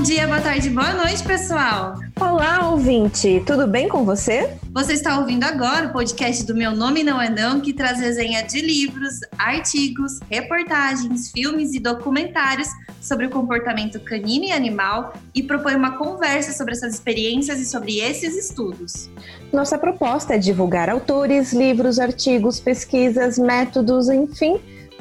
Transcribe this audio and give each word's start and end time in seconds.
Bom 0.00 0.04
dia, 0.04 0.26
boa 0.26 0.40
tarde, 0.40 0.70
boa 0.70 0.94
noite, 0.94 1.22
pessoal. 1.22 1.94
Olá, 2.18 2.70
ouvinte, 2.70 3.42
tudo 3.46 3.66
bem 3.66 3.86
com 3.86 4.02
você? 4.02 4.50
Você 4.72 4.94
está 4.94 5.18
ouvindo 5.18 5.44
agora 5.44 5.88
o 5.88 5.92
podcast 5.92 6.42
do 6.46 6.54
Meu 6.54 6.74
Nome 6.74 7.04
Não 7.04 7.20
É 7.20 7.28
Não, 7.28 7.60
que 7.60 7.74
traz 7.74 8.00
resenha 8.00 8.42
de 8.42 8.62
livros, 8.62 9.20
artigos, 9.36 10.18
reportagens, 10.30 11.30
filmes 11.30 11.74
e 11.74 11.80
documentários 11.80 12.66
sobre 12.98 13.26
o 13.26 13.30
comportamento 13.30 14.00
canino 14.00 14.46
e 14.46 14.52
animal 14.52 15.12
e 15.34 15.42
propõe 15.42 15.74
uma 15.74 15.98
conversa 15.98 16.52
sobre 16.52 16.72
essas 16.72 16.94
experiências 16.94 17.60
e 17.60 17.66
sobre 17.66 17.98
esses 17.98 18.34
estudos. 18.34 19.10
Nossa 19.52 19.76
proposta 19.76 20.34
é 20.34 20.38
divulgar 20.38 20.88
autores, 20.88 21.52
livros, 21.52 21.98
artigos, 21.98 22.58
pesquisas, 22.58 23.38
métodos, 23.38 24.08
enfim 24.08 24.58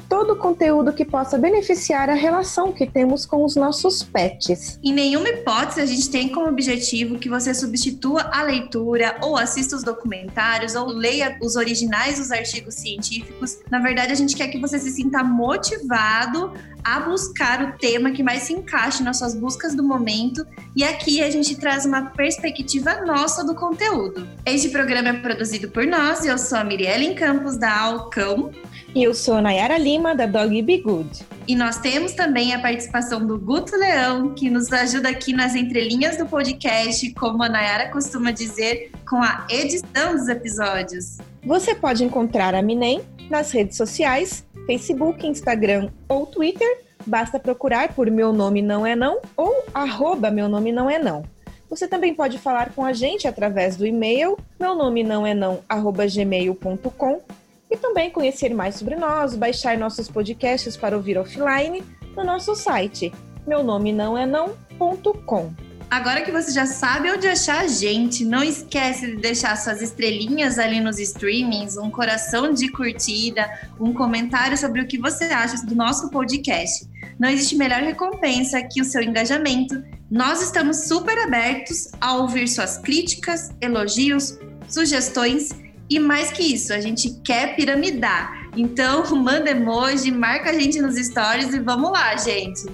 todo 0.09 0.33
o 0.33 0.35
conteúdo 0.35 0.91
que 0.91 1.05
possa 1.05 1.37
beneficiar 1.37 2.09
a 2.09 2.15
relação 2.15 2.73
que 2.73 2.87
temos 2.87 3.27
com 3.27 3.45
os 3.45 3.55
nossos 3.55 4.01
pets. 4.01 4.79
Em 4.83 4.91
nenhuma 4.91 5.29
hipótese 5.29 5.81
a 5.81 5.85
gente 5.85 6.09
tem 6.09 6.29
como 6.29 6.49
objetivo 6.49 7.19
que 7.19 7.29
você 7.29 7.53
substitua 7.53 8.23
a 8.33 8.41
leitura 8.41 9.17
ou 9.21 9.37
assista 9.37 9.75
os 9.75 9.83
documentários 9.83 10.73
ou 10.73 10.87
leia 10.87 11.37
os 11.41 11.55
originais 11.55 12.17
dos 12.17 12.31
artigos 12.31 12.73
científicos. 12.73 13.59
Na 13.69 13.79
verdade, 13.79 14.11
a 14.11 14.15
gente 14.15 14.35
quer 14.35 14.47
que 14.47 14.57
você 14.57 14.79
se 14.79 14.89
sinta 14.89 15.23
motivado 15.23 16.51
a 16.83 16.99
buscar 17.01 17.61
o 17.61 17.77
tema 17.77 18.11
que 18.11 18.23
mais 18.23 18.43
se 18.43 18.53
encaixe 18.53 19.03
nas 19.03 19.19
suas 19.19 19.35
buscas 19.35 19.75
do 19.75 19.83
momento 19.83 20.45
e 20.75 20.83
aqui 20.83 21.21
a 21.21 21.29
gente 21.29 21.55
traz 21.55 21.85
uma 21.85 22.05
perspectiva 22.05 23.05
nossa 23.05 23.43
do 23.43 23.53
conteúdo. 23.53 24.27
Este 24.45 24.69
programa 24.69 25.09
é 25.09 25.13
produzido 25.13 25.69
por 25.69 25.85
nós, 25.85 26.25
eu 26.25 26.37
sou 26.37 26.57
a 26.57 26.63
Mirielle 26.63 27.13
Campos 27.13 27.57
da 27.57 27.79
Alcão. 27.79 28.51
E 28.95 29.03
eu 29.03 29.13
sou 29.13 29.35
a 29.35 29.41
Nayara 29.41 29.77
Lima, 29.77 30.15
da 30.15 30.25
Dog 30.25 30.61
Be 30.63 30.77
Good. 30.79 31.23
E 31.47 31.55
nós 31.55 31.77
temos 31.77 32.13
também 32.13 32.53
a 32.53 32.59
participação 32.59 33.25
do 33.25 33.39
Guto 33.39 33.75
Leão, 33.75 34.33
que 34.33 34.49
nos 34.49 34.71
ajuda 34.73 35.09
aqui 35.09 35.31
nas 35.31 35.55
entrelinhas 35.55 36.17
do 36.17 36.25
podcast, 36.25 37.13
como 37.13 37.43
a 37.43 37.49
Nayara 37.49 37.89
costuma 37.89 38.31
dizer, 38.31 38.91
com 39.07 39.17
a 39.17 39.45
edição 39.49 40.15
dos 40.15 40.27
episódios. 40.27 41.19
Você 41.45 41.75
pode 41.75 42.03
encontrar 42.03 42.55
a 42.55 42.61
Minem 42.63 43.01
nas 43.29 43.51
redes 43.51 43.77
sociais, 43.77 44.43
Facebook, 44.65 45.25
Instagram 45.25 45.89
ou 46.07 46.25
Twitter. 46.25 46.81
Basta 47.05 47.39
procurar 47.39 47.93
por 47.93 48.09
Meu 48.09 48.33
Nome 48.33 48.61
Não 48.61 48.85
É 48.85 48.95
Não 48.95 49.19
ou 49.37 49.65
arroba 49.71 50.31
Meu 50.31 50.49
Nome 50.49 50.71
Não 50.71 50.89
É 50.89 50.97
Não. 50.97 51.23
Você 51.69 51.87
também 51.87 52.15
pode 52.15 52.39
falar 52.39 52.71
com 52.71 52.83
a 52.83 52.91
gente 52.91 53.27
através 53.27 53.77
do 53.77 53.85
e-mail 53.85 54.35
meu 54.59 54.73
nome 54.73 55.03
não 55.03 55.25
é 55.25 55.35
não 55.35 55.59
arroba 55.69 56.07
gmail.com 56.07 57.21
e 57.69 57.77
também 57.77 58.09
conhecer 58.09 58.53
mais 58.53 58.75
sobre 58.75 58.95
nós, 58.95 59.35
baixar 59.35 59.77
nossos 59.77 60.09
podcasts 60.09 60.75
para 60.75 60.95
ouvir 60.95 61.17
offline 61.17 61.83
no 62.15 62.23
nosso 62.23 62.55
site 62.55 63.11
meu 63.49 63.63
nome 63.63 63.91
não 63.91 64.15
é 64.15 64.27
não.com. 64.27 65.51
Agora 65.89 66.21
que 66.21 66.31
você 66.31 66.51
já 66.51 66.67
sabe 66.67 67.11
onde 67.11 67.27
achar 67.27 67.61
a 67.61 67.67
gente, 67.67 68.23
não 68.23 68.43
esquece 68.43 69.07
de 69.07 69.15
deixar 69.15 69.57
suas 69.57 69.81
estrelinhas 69.81 70.59
ali 70.59 70.79
nos 70.79 70.99
streamings, 70.99 71.75
um 71.75 71.89
coração 71.89 72.53
de 72.53 72.69
curtida, 72.69 73.49
um 73.79 73.91
comentário 73.91 74.55
sobre 74.55 74.81
o 74.81 74.87
que 74.87 74.99
você 74.99 75.25
acha 75.25 75.65
do 75.65 75.73
nosso 75.73 76.11
podcast. 76.11 76.87
Não 77.17 77.27
existe 77.27 77.55
melhor 77.55 77.81
recompensa 77.81 78.61
que 78.61 78.81
o 78.81 78.85
seu 78.85 79.01
engajamento. 79.01 79.83
Nós 80.11 80.43
estamos 80.43 80.87
super 80.87 81.17
abertos 81.17 81.91
a 81.99 82.17
ouvir 82.17 82.47
suas 82.47 82.77
críticas, 82.77 83.49
elogios, 83.59 84.37
sugestões 84.67 85.49
e 85.89 85.99
mais 85.99 86.31
que 86.31 86.43
isso, 86.43 86.71
a 86.71 86.79
gente 86.79 87.19
quer 87.23 87.55
piramidar. 87.55 88.47
Então, 88.55 89.03
manda 89.15 89.49
emoji, 89.49 90.11
marca 90.11 90.51
a 90.51 90.53
gente 90.53 90.79
nos 90.79 90.95
stories 90.95 91.53
e 91.53 91.59
vamos 91.59 91.91
lá, 91.91 92.15
gente. 92.15 92.65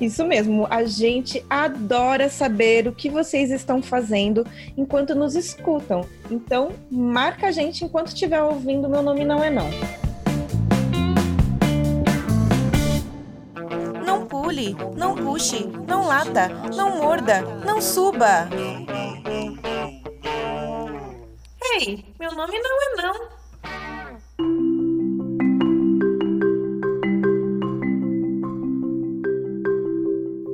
Isso 0.00 0.24
mesmo, 0.24 0.66
a 0.70 0.84
gente 0.84 1.44
adora 1.50 2.28
saber 2.30 2.88
o 2.88 2.92
que 2.92 3.10
vocês 3.10 3.50
estão 3.50 3.82
fazendo 3.82 4.46
enquanto 4.76 5.14
nos 5.14 5.34
escutam. 5.34 6.06
Então, 6.30 6.70
marca 6.90 7.48
a 7.48 7.52
gente 7.52 7.84
enquanto 7.84 8.08
estiver 8.08 8.42
ouvindo 8.42 8.88
Meu 8.88 9.02
Nome 9.02 9.24
Não 9.24 9.44
É 9.44 9.50
Não. 9.50 9.70
Não 14.04 14.26
pule, 14.26 14.76
não 14.96 15.14
puxe, 15.14 15.68
não 15.86 16.06
lata, 16.06 16.48
não 16.74 16.96
morda, 16.98 17.42
não 17.66 17.80
suba. 17.80 18.48
Ei, 21.74 22.04
meu 22.20 22.34
nome 22.34 22.58
não 22.58 22.82
é 22.82 23.02
não. 23.02 23.14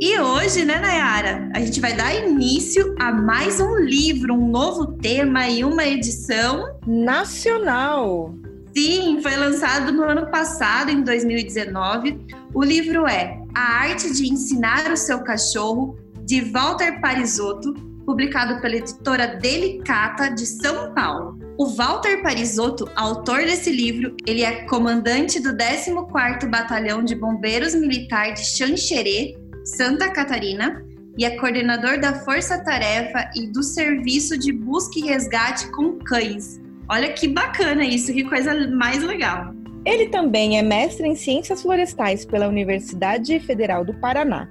E 0.00 0.20
hoje, 0.20 0.64
né, 0.64 0.78
Nayara, 0.78 1.50
a 1.56 1.60
gente 1.60 1.80
vai 1.80 1.96
dar 1.96 2.14
início 2.14 2.94
a 3.00 3.10
mais 3.10 3.58
um 3.58 3.78
livro, 3.78 4.32
um 4.32 4.48
novo 4.48 4.92
tema 4.98 5.48
e 5.48 5.64
uma 5.64 5.84
edição 5.84 6.78
nacional. 6.86 8.32
Sim, 8.76 9.20
foi 9.20 9.34
lançado 9.34 9.90
no 9.90 10.04
ano 10.04 10.30
passado, 10.30 10.90
em 10.90 11.02
2019. 11.02 12.28
O 12.54 12.62
livro 12.62 13.08
é 13.08 13.42
A 13.56 13.80
Arte 13.80 14.12
de 14.12 14.32
Ensinar 14.32 14.88
o 14.92 14.96
Seu 14.96 15.24
Cachorro, 15.24 15.98
de 16.24 16.42
Walter 16.42 17.00
Parisotto, 17.00 17.87
publicado 18.08 18.58
pela 18.62 18.76
editora 18.76 19.26
Delicata 19.36 20.30
de 20.30 20.46
São 20.46 20.94
Paulo. 20.94 21.38
O 21.58 21.66
Walter 21.66 22.22
Parisotto, 22.22 22.90
autor 22.96 23.40
desse 23.40 23.70
livro, 23.70 24.16
ele 24.26 24.42
é 24.42 24.64
comandante 24.64 25.38
do 25.38 25.50
14º 25.50 26.48
Batalhão 26.48 27.04
de 27.04 27.14
Bombeiros 27.14 27.74
Militar 27.74 28.32
de 28.32 28.46
Xanxerê, 28.46 29.36
Santa 29.62 30.10
Catarina, 30.10 30.82
e 31.18 31.24
é 31.26 31.36
coordenador 31.36 32.00
da 32.00 32.14
Força 32.14 32.64
Tarefa 32.64 33.30
e 33.36 33.46
do 33.46 33.62
Serviço 33.62 34.38
de 34.38 34.52
Busca 34.52 34.98
e 34.98 35.02
Resgate 35.02 35.70
com 35.72 35.98
Cães. 35.98 36.58
Olha 36.88 37.12
que 37.12 37.28
bacana 37.28 37.84
isso, 37.84 38.10
que 38.10 38.24
coisa 38.24 38.70
mais 38.70 39.02
legal. 39.02 39.52
Ele 39.84 40.08
também 40.08 40.58
é 40.58 40.62
mestre 40.62 41.06
em 41.06 41.14
Ciências 41.14 41.60
Florestais 41.60 42.24
pela 42.24 42.48
Universidade 42.48 43.38
Federal 43.40 43.84
do 43.84 43.92
Paraná 43.92 44.48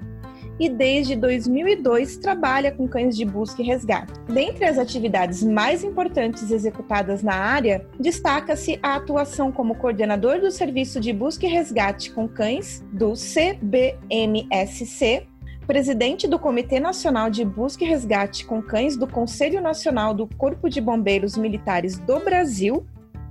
e 0.60 0.70
desde 0.70 1.16
2002 1.16 2.18
trabalha 2.18 2.72
com 2.72 2.88
cães 2.88 3.16
de 3.16 3.24
busca 3.26 3.62
e 3.62 3.66
resgate. 3.66 4.14
Dentre 4.28 4.66
as 4.66 4.78
atividades 4.78 5.44
mais 5.44 5.84
importantes 5.84 6.52
executadas 6.52 7.22
na 7.24 7.36
área, 7.36 7.86
destaca-se 8.00 8.80
a 8.82 8.96
atuação 8.96 9.52
como 9.52 9.76
coordenador 9.76 10.40
do 10.40 10.50
Serviço 10.52 11.00
de 11.00 11.14
Busca 11.14 11.46
e 11.46 11.50
Resgate 11.50 12.12
com 12.12 12.28
Cães 12.28 12.84
do 12.92 13.14
CBMSC, 13.14 13.68
presidente 15.66 16.28
do 16.28 16.40
Comitê 16.40 16.80
Nacional 16.80 17.30
de 17.30 17.44
Busca 17.44 17.84
e 17.84 17.88
Resgate 17.88 18.46
com 18.46 18.62
Cães 18.62 18.96
do 18.96 19.06
Conselho 19.06 19.62
Nacional 19.62 20.14
do 20.14 20.28
Corpo 20.38 20.70
de 20.70 20.80
Bombeiros 20.80 21.38
Militares 21.38 22.00
do 22.00 22.20
Brasil 22.20 22.86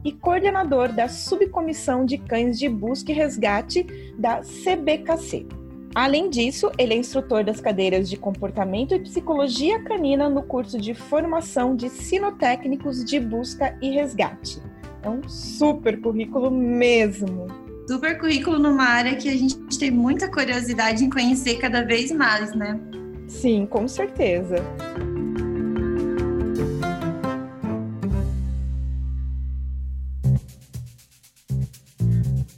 e 0.04 0.12
coordenador 0.12 0.92
da 0.92 1.08
Subcomissão 1.08 2.04
de 2.04 2.18
Cães 2.18 2.58
de 2.58 2.68
Busca 2.68 3.10
e 3.10 3.14
Resgate 3.14 4.14
da 4.16 4.40
CBKC. 4.42 5.65
Além 5.96 6.28
disso, 6.28 6.70
ele 6.76 6.92
é 6.92 6.96
instrutor 6.98 7.42
das 7.42 7.58
cadeiras 7.58 8.06
de 8.06 8.18
comportamento 8.18 8.94
e 8.94 8.98
psicologia 8.98 9.82
canina 9.82 10.28
no 10.28 10.42
curso 10.42 10.78
de 10.78 10.92
formação 10.92 11.74
de 11.74 11.88
sinotécnicos 11.88 13.02
de 13.02 13.18
busca 13.18 13.74
e 13.80 13.92
resgate. 13.92 14.60
É 15.02 15.08
um 15.08 15.26
super 15.26 15.98
currículo 15.98 16.50
mesmo. 16.50 17.46
Super 17.88 18.20
currículo 18.20 18.58
numa 18.58 18.84
área 18.84 19.16
que 19.16 19.26
a 19.26 19.36
gente 19.38 19.56
tem 19.78 19.90
muita 19.90 20.30
curiosidade 20.30 21.02
em 21.02 21.08
conhecer 21.08 21.56
cada 21.56 21.82
vez 21.82 22.12
mais, 22.12 22.54
né? 22.54 22.78
Sim, 23.26 23.64
com 23.64 23.88
certeza. 23.88 24.56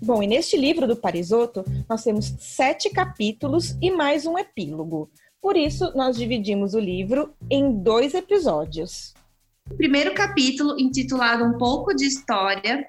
Bom, 0.08 0.22
e 0.22 0.26
neste 0.26 0.56
livro 0.56 0.86
do 0.86 0.96
Parisotto, 0.96 1.62
nós 1.86 2.02
temos 2.02 2.34
sete 2.38 2.88
capítulos 2.88 3.76
e 3.78 3.90
mais 3.90 4.24
um 4.24 4.38
epílogo. 4.38 5.10
Por 5.38 5.54
isso, 5.54 5.92
nós 5.94 6.16
dividimos 6.16 6.72
o 6.72 6.80
livro 6.80 7.34
em 7.50 7.82
dois 7.82 8.14
episódios. 8.14 9.12
O 9.70 9.74
primeiro 9.74 10.14
capítulo, 10.14 10.80
intitulado 10.80 11.44
Um 11.44 11.58
pouco 11.58 11.94
de 11.94 12.06
História, 12.06 12.86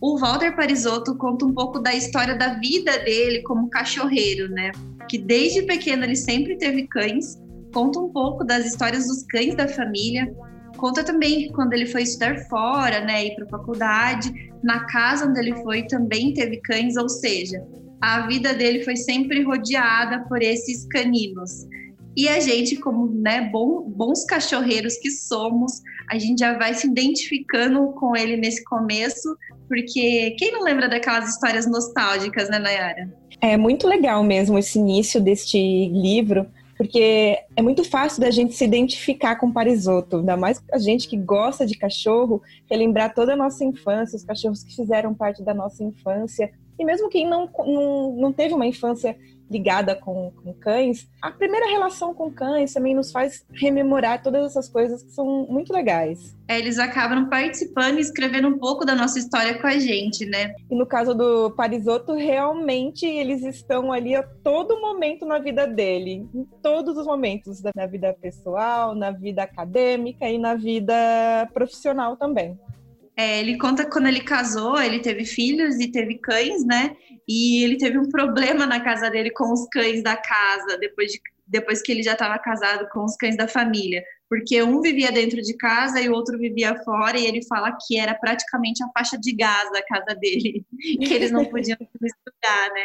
o 0.00 0.18
Walter 0.18 0.56
Parisotto 0.56 1.16
conta 1.16 1.44
um 1.44 1.54
pouco 1.54 1.78
da 1.78 1.94
história 1.94 2.34
da 2.34 2.54
vida 2.54 2.98
dele 2.98 3.42
como 3.42 3.70
cachorreiro, 3.70 4.48
né? 4.48 4.72
Que 5.08 5.18
desde 5.18 5.62
pequeno 5.62 6.02
ele 6.02 6.16
sempre 6.16 6.58
teve 6.58 6.88
cães, 6.88 7.40
conta 7.72 8.00
um 8.00 8.08
pouco 8.08 8.42
das 8.42 8.66
histórias 8.66 9.06
dos 9.06 9.22
cães 9.22 9.54
da 9.54 9.68
família, 9.68 10.34
Conta 10.76 11.02
também 11.02 11.38
que 11.38 11.52
quando 11.52 11.72
ele 11.72 11.86
foi 11.86 12.02
estudar 12.02 12.38
fora, 12.48 13.00
né, 13.00 13.26
ir 13.26 13.34
para 13.34 13.46
faculdade, 13.46 14.30
na 14.62 14.84
casa 14.86 15.26
onde 15.26 15.38
ele 15.40 15.54
foi 15.62 15.86
também 15.86 16.32
teve 16.34 16.58
cães, 16.58 16.96
ou 16.96 17.08
seja, 17.08 17.62
a 18.00 18.26
vida 18.26 18.52
dele 18.54 18.84
foi 18.84 18.96
sempre 18.96 19.42
rodeada 19.42 20.24
por 20.28 20.42
esses 20.42 20.86
caninos. 20.88 21.66
E 22.16 22.28
a 22.28 22.40
gente, 22.40 22.76
como 22.76 23.08
né, 23.08 23.50
bom, 23.52 23.82
bons 23.82 24.24
cachorreiros 24.24 24.96
que 24.96 25.10
somos, 25.10 25.82
a 26.10 26.18
gente 26.18 26.38
já 26.38 26.56
vai 26.56 26.72
se 26.72 26.86
identificando 26.86 27.92
com 27.92 28.16
ele 28.16 28.36
nesse 28.38 28.64
começo, 28.64 29.36
porque 29.68 30.34
quem 30.38 30.52
não 30.52 30.62
lembra 30.62 30.88
daquelas 30.88 31.28
histórias 31.28 31.66
nostálgicas, 31.66 32.48
né, 32.48 32.58
Nayara? 32.58 33.12
É 33.40 33.56
muito 33.56 33.86
legal 33.86 34.24
mesmo 34.24 34.58
esse 34.58 34.78
início 34.78 35.20
deste 35.20 35.58
livro, 35.88 36.46
porque 36.76 37.38
é 37.56 37.62
muito 37.62 37.82
fácil 37.84 38.20
da 38.20 38.30
gente 38.30 38.54
se 38.54 38.64
identificar 38.64 39.36
com 39.36 39.46
o 39.46 39.52
Parisoto, 39.52 40.18
ainda 40.18 40.36
mais 40.36 40.62
a 40.72 40.78
gente 40.78 41.08
que 41.08 41.16
gosta 41.16 41.64
de 41.64 41.76
cachorro, 41.76 42.42
relembrar 42.70 43.14
toda 43.14 43.32
a 43.32 43.36
nossa 43.36 43.64
infância, 43.64 44.16
os 44.16 44.24
cachorros 44.24 44.62
que 44.62 44.74
fizeram 44.74 45.14
parte 45.14 45.42
da 45.42 45.54
nossa 45.54 45.82
infância, 45.82 46.50
e 46.78 46.84
mesmo 46.84 47.08
quem 47.08 47.26
não, 47.26 47.48
não, 47.58 48.16
não 48.16 48.32
teve 48.32 48.54
uma 48.54 48.66
infância 48.66 49.16
ligada 49.50 49.94
com, 49.94 50.32
com, 50.42 50.52
cães, 50.54 51.08
a 51.22 51.30
primeira 51.30 51.66
relação 51.66 52.14
com 52.14 52.30
cães 52.30 52.72
também 52.72 52.94
nos 52.94 53.12
faz 53.12 53.44
rememorar 53.52 54.22
todas 54.22 54.46
essas 54.46 54.68
coisas 54.68 55.02
que 55.02 55.10
são 55.10 55.46
muito 55.48 55.72
legais. 55.72 56.36
É, 56.48 56.58
eles 56.58 56.78
acabam 56.78 57.28
participando 57.28 57.98
e 57.98 58.00
escrevendo 58.00 58.48
um 58.48 58.58
pouco 58.58 58.84
da 58.84 58.94
nossa 58.94 59.18
história 59.18 59.60
com 59.60 59.66
a 59.66 59.78
gente, 59.78 60.24
né? 60.26 60.54
E 60.70 60.74
no 60.74 60.86
caso 60.86 61.14
do 61.14 61.50
Parisoto, 61.50 62.14
realmente 62.14 63.06
eles 63.06 63.42
estão 63.44 63.92
ali 63.92 64.14
a 64.14 64.22
todo 64.22 64.80
momento 64.80 65.24
na 65.24 65.38
vida 65.38 65.66
dele, 65.66 66.28
em 66.34 66.44
todos 66.62 66.96
os 66.96 67.06
momentos, 67.06 67.62
na 67.74 67.86
vida 67.86 68.16
pessoal, 68.20 68.94
na 68.94 69.10
vida 69.10 69.42
acadêmica 69.42 70.28
e 70.28 70.38
na 70.38 70.54
vida 70.54 70.94
profissional 71.52 72.16
também. 72.16 72.58
É, 73.16 73.40
ele 73.40 73.56
conta 73.56 73.88
quando 73.88 74.08
ele 74.08 74.20
casou, 74.20 74.78
ele 74.78 75.00
teve 75.00 75.24
filhos 75.24 75.80
e 75.80 75.90
teve 75.90 76.18
cães, 76.18 76.64
né? 76.66 76.94
E 77.26 77.64
ele 77.64 77.78
teve 77.78 77.98
um 77.98 78.10
problema 78.10 78.66
na 78.66 78.78
casa 78.80 79.08
dele 79.10 79.30
com 79.30 79.50
os 79.52 79.66
cães 79.70 80.02
da 80.02 80.16
casa, 80.16 80.76
depois, 80.76 81.10
de, 81.10 81.20
depois 81.46 81.80
que 81.80 81.90
ele 81.92 82.02
já 82.02 82.12
estava 82.12 82.38
casado 82.38 82.86
com 82.90 83.04
os 83.04 83.16
cães 83.16 83.34
da 83.34 83.48
família. 83.48 84.04
Porque 84.28 84.62
um 84.62 84.82
vivia 84.82 85.10
dentro 85.10 85.40
de 85.40 85.56
casa 85.56 85.98
e 85.98 86.10
o 86.10 86.12
outro 86.12 86.36
vivia 86.36 86.76
fora, 86.84 87.18
e 87.18 87.26
ele 87.26 87.42
fala 87.46 87.76
que 87.86 87.96
era 87.96 88.14
praticamente 88.14 88.84
a 88.84 88.88
faixa 88.88 89.16
de 89.18 89.34
gás 89.34 89.70
a 89.72 89.82
casa 89.82 90.14
dele, 90.20 90.66
que 90.78 91.14
eles 91.14 91.30
não 91.30 91.46
podiam 91.46 91.78
misturar, 91.98 92.70
né? 92.74 92.84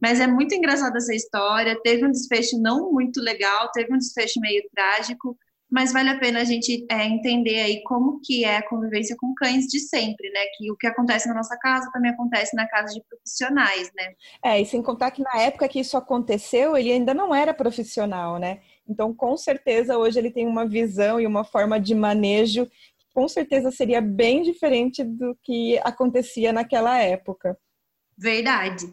Mas 0.00 0.20
é 0.20 0.26
muito 0.26 0.54
engraçada 0.54 0.98
essa 0.98 1.14
história. 1.14 1.80
Teve 1.82 2.04
um 2.04 2.10
desfecho 2.10 2.60
não 2.60 2.92
muito 2.92 3.18
legal, 3.18 3.70
teve 3.72 3.94
um 3.94 3.98
desfecho 3.98 4.40
meio 4.40 4.62
trágico, 4.74 5.38
mas 5.70 5.92
vale 5.92 6.08
a 6.08 6.18
pena 6.18 6.40
a 6.40 6.44
gente 6.44 6.84
é, 6.90 7.06
entender 7.06 7.60
aí 7.60 7.82
como 7.84 8.20
que 8.24 8.44
é 8.44 8.56
a 8.56 8.68
convivência 8.68 9.16
com 9.16 9.32
cães 9.34 9.66
de 9.66 9.78
sempre, 9.78 10.28
né? 10.30 10.40
Que 10.56 10.70
o 10.70 10.76
que 10.76 10.86
acontece 10.86 11.28
na 11.28 11.34
nossa 11.34 11.56
casa 11.58 11.90
também 11.92 12.10
acontece 12.10 12.56
na 12.56 12.68
casa 12.68 12.92
de 12.92 13.02
profissionais, 13.08 13.90
né? 13.94 14.14
É, 14.44 14.60
e 14.60 14.66
sem 14.66 14.82
contar 14.82 15.12
que 15.12 15.22
na 15.22 15.40
época 15.40 15.68
que 15.68 15.80
isso 15.80 15.96
aconteceu, 15.96 16.76
ele 16.76 16.92
ainda 16.92 17.14
não 17.14 17.34
era 17.34 17.54
profissional, 17.54 18.38
né? 18.38 18.60
Então, 18.88 19.14
com 19.14 19.36
certeza, 19.36 19.96
hoje 19.96 20.18
ele 20.18 20.32
tem 20.32 20.46
uma 20.46 20.66
visão 20.66 21.20
e 21.20 21.26
uma 21.26 21.44
forma 21.44 21.78
de 21.78 21.94
manejo 21.94 22.66
que 22.66 23.06
com 23.14 23.28
certeza 23.28 23.70
seria 23.70 24.00
bem 24.00 24.42
diferente 24.42 25.04
do 25.04 25.38
que 25.42 25.78
acontecia 25.84 26.52
naquela 26.52 26.98
época. 26.98 27.56
Verdade. 28.18 28.92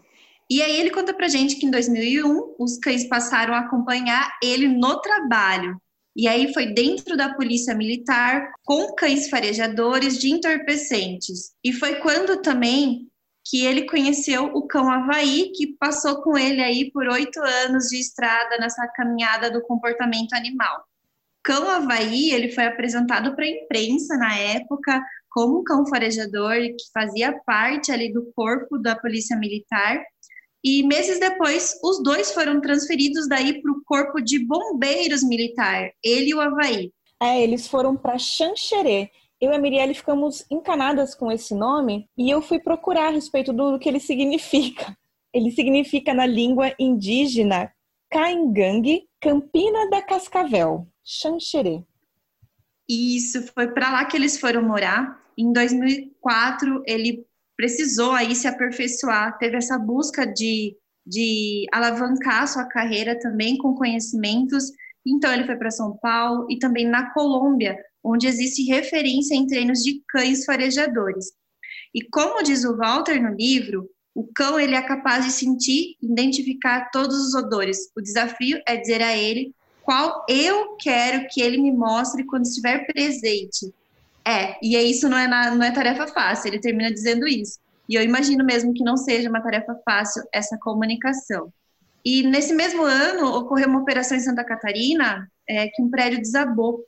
E 0.50 0.62
aí 0.62 0.80
ele 0.80 0.92
conta 0.92 1.14
pra 1.14 1.28
gente 1.28 1.58
que 1.58 1.66
em 1.66 1.72
2001 1.72 2.56
os 2.58 2.78
cães 2.78 3.06
passaram 3.10 3.54
a 3.54 3.60
acompanhar 3.60 4.38
ele 4.42 4.68
no 4.68 5.02
trabalho, 5.02 5.82
e 6.18 6.28
aí 6.28 6.52
foi 6.52 6.74
dentro 6.74 7.16
da 7.16 7.36
polícia 7.36 7.76
militar 7.76 8.52
com 8.66 8.96
cães 8.96 9.30
farejadores 9.30 10.18
de 10.18 10.32
entorpecentes. 10.32 11.52
E 11.64 11.72
foi 11.72 11.98
quando 11.98 12.42
também 12.42 13.08
que 13.46 13.64
ele 13.64 13.86
conheceu 13.86 14.46
o 14.46 14.66
cão 14.68 14.90
Havaí, 14.92 15.52
que 15.56 15.78
passou 15.78 16.24
com 16.24 16.36
ele 16.36 16.60
aí 16.60 16.92
por 16.92 17.08
oito 17.08 17.40
anos 17.40 17.90
de 17.90 18.00
estrada 18.00 18.58
nessa 18.58 18.88
caminhada 18.88 19.52
do 19.52 19.62
comportamento 19.62 20.34
animal. 20.34 20.84
Cão 21.44 21.70
Havaí, 21.70 22.32
ele 22.32 22.52
foi 22.52 22.66
apresentado 22.66 23.36
para 23.36 23.46
a 23.46 23.50
imprensa 23.50 24.18
na 24.18 24.36
época 24.36 25.02
como 25.30 25.60
um 25.60 25.64
cão 25.64 25.86
farejador 25.86 26.56
que 26.56 26.92
fazia 26.92 27.32
parte 27.46 27.92
ali 27.92 28.12
do 28.12 28.32
corpo 28.36 28.80
da 28.80 28.96
polícia 28.96 29.38
militar 29.38 30.04
e 30.64 30.84
meses 30.84 31.20
depois, 31.20 31.80
os 31.84 32.02
dois 32.04 32.32
foram 32.34 32.60
transferidos 32.60 33.28
daí 33.28 33.62
para 33.62 33.72
o 33.72 33.82
Corpo 33.86 34.22
de 34.22 34.46
Bombeiros 34.46 35.24
Militar, 35.24 35.92
ele 36.04 36.32
e 36.32 36.36
o 36.36 36.42
Havaí. 36.42 36.92
É, 37.22 37.42
eles 37.42 37.68
foram 37.68 37.96
para 37.96 38.18
Xanxerê. 38.18 39.10
Eu 39.40 39.52
e 39.52 39.56
a 39.56 39.60
Mirielle 39.60 39.94
ficamos 39.94 40.46
encanadas 40.50 41.14
com 41.14 41.32
esse 41.32 41.54
nome 41.54 42.10
e 42.18 42.30
eu 42.30 42.42
fui 42.42 42.60
procurar 42.60 43.08
a 43.08 43.12
respeito 43.12 43.54
do 43.54 43.78
que 43.78 43.88
ele 43.88 44.00
significa. 44.00 44.98
Ele 45.34 45.52
significa 45.52 46.14
na 46.14 46.26
língua 46.26 46.74
indígena 46.80 47.72
Caingangue, 48.10 49.08
Campina 49.22 49.90
da 49.90 50.02
Cascavel, 50.02 50.88
Xanxerê. 51.04 51.84
Isso, 52.90 53.46
foi 53.54 53.68
para 53.68 53.92
lá 53.92 54.06
que 54.06 54.16
eles 54.16 54.40
foram 54.40 54.64
morar. 54.64 55.22
Em 55.38 55.52
2004, 55.52 56.82
ele 56.88 57.27
precisou 57.58 58.12
aí 58.12 58.36
se 58.36 58.48
aperfeiçoar, 58.48 59.38
teve 59.40 59.58
essa 59.58 59.78
busca 59.80 60.26
de, 60.26 60.78
de 61.06 61.66
alavancar 61.74 62.48
sua 62.48 62.66
carreira 62.66 63.20
também 63.20 63.58
com 63.58 63.74
conhecimentos. 63.74 64.72
Então, 65.06 65.34
ele 65.34 65.46
foi 65.46 65.58
para 65.58 65.72
São 65.72 65.98
Paulo 65.98 66.46
e 66.50 66.60
também 66.60 66.88
na 66.88 67.12
Colômbia, 67.14 67.76
onde 68.04 68.28
existe 68.28 68.64
referência 68.64 69.34
em 69.34 69.48
treinos 69.48 69.80
de 69.80 70.02
cães 70.08 70.46
farejadores. 70.46 71.32
E 71.94 72.08
como 72.10 72.44
diz 72.44 72.64
o 72.64 72.78
Walter 72.78 73.20
no 73.22 73.36
livro, 73.36 73.90
o 74.14 74.28
cão 74.34 74.60
ele 74.60 74.76
é 74.76 74.82
capaz 74.82 75.26
de 75.26 75.32
sentir, 75.32 75.96
identificar 76.02 76.90
todos 76.92 77.18
os 77.18 77.34
odores. 77.34 77.90
O 77.96 78.02
desafio 78.02 78.62
é 78.68 78.76
dizer 78.76 79.02
a 79.02 79.16
ele 79.18 79.54
qual 79.82 80.26
eu 80.28 80.76
quero 80.76 81.28
que 81.30 81.42
ele 81.42 81.58
me 81.58 81.72
mostre 81.72 82.26
quando 82.26 82.46
estiver 82.46 82.86
presente. 82.86 83.74
É, 84.28 84.58
e 84.62 84.76
é 84.76 84.84
isso 84.84 85.08
não 85.08 85.18
é, 85.18 85.26
na, 85.26 85.56
não 85.56 85.64
é 85.64 85.72
tarefa 85.72 86.06
fácil, 86.08 86.50
ele 86.50 86.60
termina 86.60 86.92
dizendo 86.92 87.26
isso. 87.26 87.60
E 87.88 87.96
eu 87.96 88.04
imagino 88.04 88.44
mesmo 88.44 88.74
que 88.74 88.84
não 88.84 88.98
seja 88.98 89.30
uma 89.30 89.42
tarefa 89.42 89.80
fácil 89.86 90.22
essa 90.34 90.58
comunicação. 90.60 91.50
E 92.04 92.24
nesse 92.24 92.54
mesmo 92.54 92.84
ano, 92.84 93.34
ocorreu 93.38 93.70
uma 93.70 93.80
operação 93.80 94.18
em 94.18 94.20
Santa 94.20 94.44
Catarina 94.44 95.32
é, 95.48 95.68
que 95.68 95.82
um 95.82 95.90
prédio 95.90 96.20
desabou. 96.20 96.84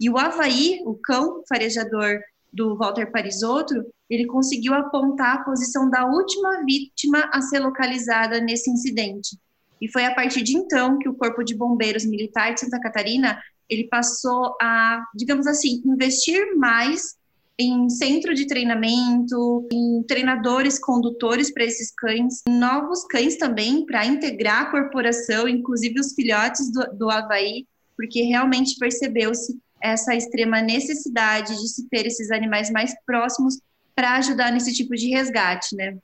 E 0.00 0.08
o 0.08 0.16
Havaí, 0.16 0.82
o 0.84 0.94
cão 0.94 1.42
farejador 1.48 2.20
do 2.52 2.76
Walter 2.76 3.10
Parisotto, 3.10 3.74
ele 4.08 4.26
conseguiu 4.26 4.74
apontar 4.74 5.36
a 5.36 5.44
posição 5.44 5.90
da 5.90 6.06
última 6.06 6.62
vítima 6.64 7.28
a 7.32 7.40
ser 7.40 7.58
localizada 7.58 8.40
nesse 8.40 8.70
incidente. 8.70 9.36
E 9.80 9.90
foi 9.90 10.04
a 10.04 10.14
partir 10.14 10.42
de 10.42 10.56
então 10.56 10.96
que 10.98 11.08
o 11.08 11.14
Corpo 11.14 11.42
de 11.42 11.56
Bombeiros 11.56 12.04
Militar 12.04 12.54
de 12.54 12.60
Santa 12.60 12.80
Catarina 12.80 13.40
ele 13.68 13.88
passou 13.88 14.56
a, 14.60 15.04
digamos 15.14 15.46
assim, 15.46 15.82
investir 15.84 16.56
mais 16.56 17.16
em 17.58 17.88
centro 17.88 18.34
de 18.34 18.46
treinamento, 18.46 19.68
em 19.70 20.02
treinadores 20.02 20.78
condutores 20.78 21.52
para 21.52 21.64
esses 21.64 21.92
cães, 21.92 22.42
novos 22.48 23.04
cães 23.04 23.36
também 23.36 23.86
para 23.86 24.04
integrar 24.04 24.62
a 24.62 24.70
corporação, 24.70 25.48
inclusive 25.48 26.00
os 26.00 26.14
filhotes 26.14 26.70
do, 26.72 26.82
do 26.96 27.10
Havaí, 27.10 27.66
porque 27.96 28.22
realmente 28.22 28.76
percebeu-se 28.78 29.56
essa 29.80 30.14
extrema 30.14 30.60
necessidade 30.60 31.54
de 31.60 31.68
se 31.68 31.88
ter 31.88 32.06
esses 32.06 32.30
animais 32.30 32.70
mais 32.70 32.92
próximos 33.06 33.60
para 33.94 34.16
ajudar 34.16 34.50
nesse 34.50 34.72
tipo 34.72 34.94
de 34.96 35.10
resgate, 35.10 35.76
né? 35.76 35.96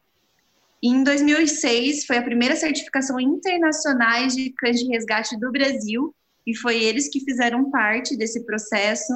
Em 0.83 1.03
2006 1.03 2.07
foi 2.07 2.19
a 2.19 2.23
primeira 2.23 2.57
certificação 2.57 3.19
internacional 3.19 4.27
de 4.29 4.51
cães 4.51 4.79
de 4.79 4.87
resgate 4.87 5.39
do 5.39 5.51
Brasil 5.51 6.15
e 6.47 6.57
foi 6.57 6.83
eles 6.83 7.09
que 7.09 7.21
fizeram 7.21 7.71
parte 7.71 8.17
desse 8.17 8.45
processo. 8.45 9.13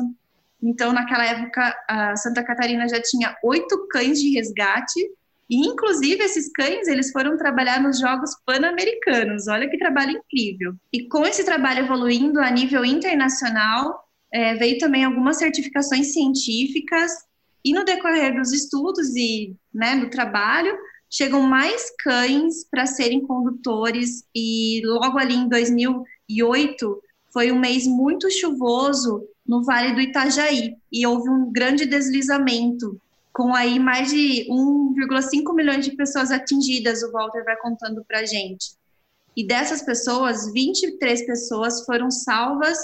Então, 0.63 0.93
naquela 0.93 1.25
época, 1.25 1.75
a 1.89 2.17
Santa 2.17 2.43
Catarina 2.43 2.89
já 2.89 3.01
tinha 3.01 3.37
oito 3.43 3.87
cães 3.89 4.21
de 4.21 4.31
resgate, 4.31 5.01
e 5.49 5.67
inclusive 5.67 6.23
esses 6.25 6.51
cães 6.53 6.89
eles 6.89 7.11
foram 7.11 7.37
trabalhar 7.37 7.83
nos 7.83 7.99
Jogos 7.99 8.31
Pan-Americanos. 8.47 9.47
Olha 9.47 9.69
que 9.69 9.77
trabalho 9.77 10.13
incrível! 10.13 10.75
E 10.93 11.07
com 11.07 11.27
esse 11.27 11.45
trabalho 11.45 11.85
evoluindo 11.85 12.41
a 12.41 12.51
nível 12.51 12.85
internacional, 12.85 14.09
é, 14.33 14.55
veio 14.55 14.79
também 14.79 15.05
algumas 15.05 15.37
certificações 15.37 16.13
científicas, 16.13 17.13
e 17.65 17.73
no 17.73 17.85
decorrer 17.85 18.35
dos 18.35 18.53
estudos 18.53 19.15
e 19.17 19.55
né, 19.73 19.97
do 19.97 20.11
trabalho, 20.11 20.77
chegam 21.11 21.43
mais 21.43 21.91
cães 22.03 22.65
para 22.69 22.87
serem 22.87 23.21
condutores, 23.21 24.25
e 24.35 24.83
logo 24.85 25.19
ali 25.19 25.35
em 25.35 25.49
2008 25.49 27.03
foi 27.35 27.51
um 27.51 27.59
mês 27.59 27.85
muito 27.85 28.31
chuvoso 28.31 29.29
no 29.45 29.65
Vale 29.65 29.93
do 29.93 30.01
Itajaí 30.01 30.77
e 30.91 31.05
houve 31.05 31.29
um 31.29 31.53
grande 31.53 31.85
deslizamento, 31.85 32.97
com 33.33 33.53
aí 33.53 33.81
mais 33.81 34.09
de 34.11 34.47
1,5 34.49 35.53
milhões 35.53 35.85
de 35.85 35.97
pessoas 35.97 36.31
atingidas, 36.31 37.03
o 37.03 37.11
Walter 37.11 37.45
vai 37.45 37.57
contando 37.57 38.05
para 38.05 38.21
a 38.21 38.25
gente. 38.25 38.77
E 39.37 39.45
dessas 39.45 39.83
pessoas, 39.83 40.53
23 40.53 41.27
pessoas 41.27 41.85
foram 41.85 42.09
salvas 42.09 42.79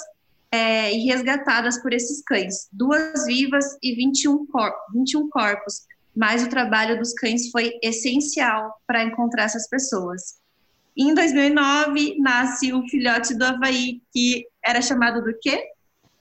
é, 0.50 0.92
e 0.92 1.04
resgatadas 1.04 1.80
por 1.80 1.92
esses 1.92 2.21
cães, 2.25 2.69
duas 2.73 3.25
vivas 3.26 3.64
e 3.80 3.95
21, 3.95 4.47
cor 4.47 4.73
21 4.92 5.30
corpos. 5.30 5.87
Mas 6.14 6.42
o 6.42 6.50
trabalho 6.50 6.99
dos 6.99 7.12
cães 7.12 7.52
foi 7.52 7.78
essencial 7.80 8.75
para 8.85 9.04
encontrar 9.04 9.45
essas 9.45 9.69
pessoas. 9.69 10.39
Em 10.97 11.14
2009, 11.14 12.16
nasce 12.18 12.73
o 12.73 12.87
filhote 12.88 13.35
do 13.35 13.44
Havaí, 13.44 14.00
que 14.12 14.47
era 14.64 14.82
chamado 14.82 15.23
do 15.23 15.37
quê? 15.40 15.62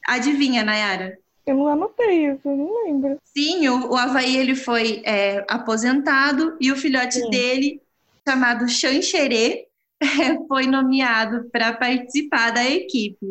Adivinha, 0.07 0.63
Nayara? 0.63 1.17
Eu 1.45 1.57
não 1.57 1.67
anotei 1.67 2.31
isso, 2.31 2.47
eu 2.47 2.55
não 2.55 2.83
lembro. 2.85 3.17
Sim, 3.23 3.67
o, 3.69 3.91
o 3.91 3.95
Havaí 3.95 4.37
ele 4.37 4.55
foi 4.55 5.01
é, 5.03 5.43
aposentado 5.49 6.55
e 6.61 6.71
o 6.71 6.75
filhote 6.75 7.19
Sim. 7.19 7.29
dele, 7.29 7.81
chamado 8.27 8.69
Xanxerê, 8.69 9.67
foi 10.47 10.67
nomeado 10.67 11.49
para 11.51 11.73
participar 11.73 12.51
da 12.51 12.63
equipe. 12.63 13.25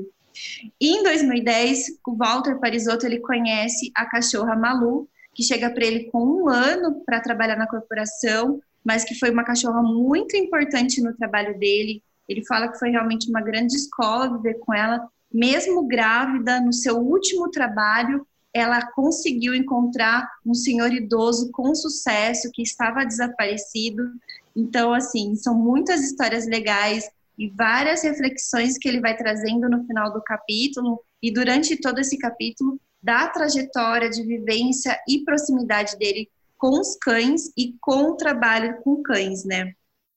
E 0.80 0.96
em 0.96 1.02
2010, 1.02 2.00
o 2.06 2.16
Walter 2.16 2.58
Parisotto 2.58 3.06
ele 3.06 3.20
conhece 3.20 3.90
a 3.94 4.04
cachorra 4.06 4.56
Malu, 4.56 5.08
que 5.34 5.42
chega 5.42 5.70
para 5.70 5.84
ele 5.84 6.04
com 6.10 6.18
um 6.18 6.48
ano 6.48 7.02
para 7.06 7.20
trabalhar 7.20 7.56
na 7.56 7.68
corporação, 7.68 8.60
mas 8.88 9.04
que 9.04 9.14
foi 9.14 9.30
uma 9.30 9.44
cachorra 9.44 9.82
muito 9.82 10.34
importante 10.34 11.02
no 11.02 11.14
trabalho 11.14 11.58
dele. 11.58 12.02
Ele 12.26 12.42
fala 12.46 12.68
que 12.68 12.78
foi 12.78 12.88
realmente 12.88 13.28
uma 13.28 13.42
grande 13.42 13.76
escola 13.76 14.34
viver 14.34 14.54
com 14.60 14.72
ela, 14.72 15.06
mesmo 15.30 15.86
grávida, 15.86 16.58
no 16.58 16.72
seu 16.72 16.96
último 16.96 17.50
trabalho, 17.50 18.26
ela 18.50 18.80
conseguiu 18.92 19.54
encontrar 19.54 20.26
um 20.44 20.54
senhor 20.54 20.90
idoso 20.90 21.50
com 21.52 21.74
sucesso 21.74 22.50
que 22.50 22.62
estava 22.62 23.04
desaparecido. 23.04 24.10
Então, 24.56 24.94
assim, 24.94 25.36
são 25.36 25.54
muitas 25.54 26.00
histórias 26.00 26.46
legais 26.46 27.10
e 27.36 27.50
várias 27.50 28.02
reflexões 28.02 28.78
que 28.78 28.88
ele 28.88 29.02
vai 29.02 29.14
trazendo 29.14 29.68
no 29.68 29.84
final 29.84 30.10
do 30.14 30.22
capítulo 30.22 30.98
e 31.22 31.30
durante 31.30 31.76
todo 31.76 31.98
esse 31.98 32.16
capítulo 32.16 32.80
da 33.02 33.28
trajetória 33.28 34.08
de 34.08 34.22
vivência 34.22 34.98
e 35.06 35.22
proximidade 35.24 35.98
dele 35.98 36.26
com 36.58 36.80
os 36.80 36.96
cães 36.96 37.52
e 37.56 37.74
com 37.80 38.10
o 38.10 38.16
trabalho 38.16 38.80
com 38.82 39.02
cães, 39.02 39.44
né? 39.44 39.72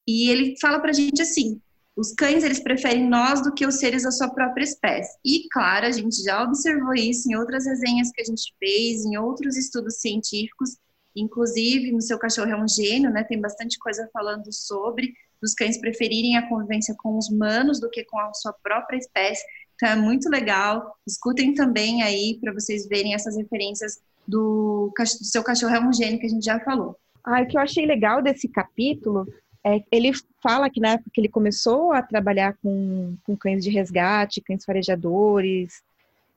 E 0.07 0.29
ele 0.29 0.55
fala 0.59 0.79
pra 0.79 0.91
gente 0.91 1.21
assim, 1.21 1.61
os 1.95 2.13
cães, 2.13 2.43
eles 2.43 2.59
preferem 2.59 3.07
nós 3.07 3.43
do 3.43 3.53
que 3.53 3.65
os 3.65 3.75
seres 3.75 4.03
da 4.03 4.11
sua 4.11 4.29
própria 4.33 4.63
espécie. 4.63 5.17
E, 5.23 5.47
claro, 5.51 5.85
a 5.85 5.91
gente 5.91 6.23
já 6.23 6.43
observou 6.43 6.93
isso 6.95 7.29
em 7.29 7.35
outras 7.35 7.65
resenhas 7.65 8.11
que 8.11 8.21
a 8.21 8.25
gente 8.25 8.53
fez, 8.57 9.05
em 9.05 9.17
outros 9.17 9.57
estudos 9.57 9.99
científicos, 9.99 10.77
inclusive 11.15 11.91
no 11.91 12.01
seu 12.01 12.17
cachorro 12.17 12.49
é 12.49 12.55
um 12.55 12.67
gênio, 12.67 13.11
né? 13.11 13.23
Tem 13.23 13.39
bastante 13.39 13.77
coisa 13.77 14.09
falando 14.13 14.51
sobre 14.53 15.13
os 15.43 15.53
cães 15.53 15.77
preferirem 15.77 16.37
a 16.37 16.47
convivência 16.47 16.95
com 16.97 17.17
os 17.17 17.29
humanos 17.29 17.79
do 17.79 17.89
que 17.89 18.05
com 18.05 18.19
a 18.19 18.33
sua 18.33 18.53
própria 18.53 18.97
espécie. 18.97 19.43
É 19.83 19.95
muito 19.95 20.29
legal. 20.29 20.95
Escutem 21.07 21.53
também 21.53 22.03
aí 22.03 22.37
para 22.41 22.53
vocês 22.53 22.87
verem 22.87 23.13
essas 23.13 23.35
referências 23.35 23.99
do, 24.27 24.91
do 24.95 25.25
seu 25.25 25.43
cachorro 25.43 25.73
é 25.73 25.93
gênio 25.93 26.19
que 26.19 26.25
a 26.25 26.29
gente 26.29 26.45
já 26.45 26.59
falou. 26.59 26.95
Ah, 27.23 27.41
o 27.41 27.47
que 27.47 27.57
eu 27.57 27.61
achei 27.61 27.85
legal 27.85 28.21
desse 28.21 28.47
capítulo 28.47 29.25
é, 29.63 29.83
ele 29.91 30.11
fala 30.41 30.69
que 30.69 30.79
na 30.79 30.89
época 30.89 31.11
que 31.13 31.21
ele 31.21 31.29
começou 31.29 31.93
a 31.93 32.01
trabalhar 32.01 32.57
com, 32.63 33.15
com 33.23 33.35
cães 33.35 33.63
de 33.63 33.69
resgate, 33.69 34.41
cães 34.41 34.65
farejadores, 34.65 35.83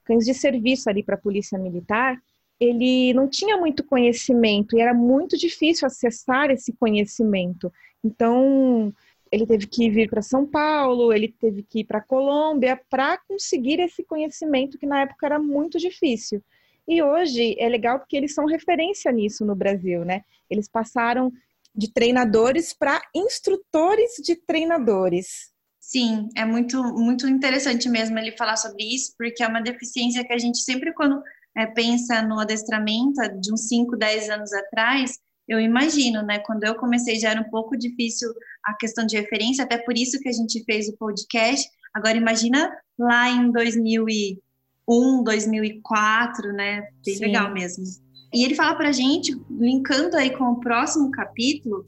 cães 0.04 0.24
de 0.26 0.34
serviço 0.34 0.90
ali 0.90 1.02
para 1.02 1.14
a 1.14 1.20
polícia 1.20 1.58
militar, 1.58 2.20
ele 2.60 3.12
não 3.14 3.26
tinha 3.26 3.56
muito 3.56 3.82
conhecimento 3.82 4.76
e 4.76 4.80
era 4.80 4.92
muito 4.92 5.38
difícil 5.38 5.86
acessar 5.86 6.50
esse 6.50 6.72
conhecimento. 6.74 7.72
Então, 8.04 8.92
ele 9.34 9.46
teve 9.46 9.66
que 9.66 9.90
vir 9.90 10.08
para 10.08 10.22
São 10.22 10.46
Paulo, 10.46 11.12
ele 11.12 11.28
teve 11.28 11.64
que 11.64 11.80
ir 11.80 11.84
para 11.84 12.00
Colômbia 12.00 12.80
para 12.88 13.18
conseguir 13.26 13.80
esse 13.80 14.04
conhecimento 14.04 14.78
que 14.78 14.86
na 14.86 15.00
época 15.00 15.26
era 15.26 15.40
muito 15.40 15.76
difícil. 15.76 16.40
E 16.86 17.02
hoje 17.02 17.56
é 17.58 17.68
legal 17.68 17.98
porque 17.98 18.16
eles 18.16 18.32
são 18.32 18.46
referência 18.46 19.10
nisso 19.10 19.44
no 19.44 19.56
Brasil, 19.56 20.04
né? 20.04 20.22
Eles 20.48 20.68
passaram 20.68 21.32
de 21.74 21.92
treinadores 21.92 22.72
para 22.72 23.02
instrutores 23.12 24.12
de 24.22 24.36
treinadores. 24.36 25.52
Sim, 25.80 26.28
é 26.36 26.44
muito, 26.44 26.80
muito 26.94 27.26
interessante 27.26 27.88
mesmo 27.88 28.16
ele 28.16 28.36
falar 28.36 28.56
sobre 28.56 28.84
isso, 28.84 29.14
porque 29.18 29.42
é 29.42 29.48
uma 29.48 29.60
deficiência 29.60 30.24
que 30.24 30.32
a 30.32 30.38
gente 30.38 30.58
sempre, 30.58 30.94
quando 30.94 31.20
é, 31.56 31.66
pensa 31.66 32.22
no 32.22 32.38
adestramento 32.38 33.20
de 33.40 33.52
uns 33.52 33.66
5, 33.66 33.96
10 33.96 34.30
anos 34.30 34.52
atrás, 34.52 35.18
eu 35.48 35.60
imagino, 35.60 36.22
né? 36.22 36.38
Quando 36.38 36.64
eu 36.64 36.74
comecei 36.74 37.18
já 37.18 37.30
era 37.30 37.40
um 37.40 37.50
pouco 37.50 37.76
difícil 37.76 38.28
a 38.64 38.74
questão 38.74 39.06
de 39.06 39.16
referência, 39.16 39.64
até 39.64 39.78
por 39.78 39.96
isso 39.96 40.18
que 40.20 40.28
a 40.28 40.32
gente 40.32 40.62
fez 40.64 40.88
o 40.88 40.96
podcast. 40.96 41.68
Agora 41.92 42.16
imagina 42.16 42.70
lá 42.98 43.28
em 43.30 43.50
2001, 43.52 45.22
2004, 45.22 46.52
né? 46.52 46.88
Bem 47.04 47.16
Sim. 47.16 47.24
legal 47.26 47.52
mesmo. 47.52 47.84
E 48.32 48.44
ele 48.44 48.54
fala 48.54 48.74
para 48.74 48.88
a 48.88 48.92
gente, 48.92 49.32
linkando 49.50 50.16
aí 50.16 50.30
com 50.36 50.44
o 50.44 50.60
próximo 50.60 51.10
capítulo, 51.10 51.86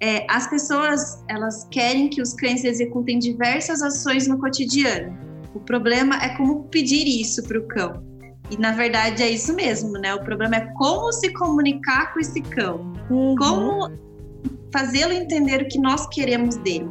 é, 0.00 0.26
as 0.28 0.48
pessoas 0.48 1.22
elas 1.28 1.68
querem 1.70 2.08
que 2.08 2.22
os 2.22 2.32
cães 2.32 2.64
executem 2.64 3.18
diversas 3.18 3.82
ações 3.82 4.26
no 4.26 4.38
cotidiano. 4.38 5.16
O 5.54 5.60
problema 5.60 6.16
é 6.16 6.34
como 6.36 6.64
pedir 6.64 7.06
isso 7.06 7.42
para 7.46 7.58
o 7.58 7.68
cão. 7.68 8.11
E 8.50 8.56
na 8.56 8.72
verdade 8.72 9.22
é 9.22 9.30
isso 9.30 9.54
mesmo, 9.54 9.92
né? 9.92 10.14
O 10.14 10.22
problema 10.22 10.56
é 10.56 10.60
como 10.76 11.12
se 11.12 11.32
comunicar 11.32 12.12
com 12.12 12.20
esse 12.20 12.40
cão, 12.42 12.92
uhum. 13.10 13.34
como 13.36 13.90
fazê-lo 14.72 15.12
entender 15.12 15.62
o 15.62 15.68
que 15.68 15.78
nós 15.78 16.06
queremos 16.08 16.56
dele. 16.56 16.88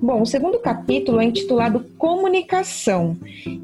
Bom, 0.00 0.22
o 0.22 0.26
segundo 0.26 0.58
capítulo 0.58 1.20
é 1.20 1.24
intitulado 1.24 1.84
Comunicação. 1.98 3.14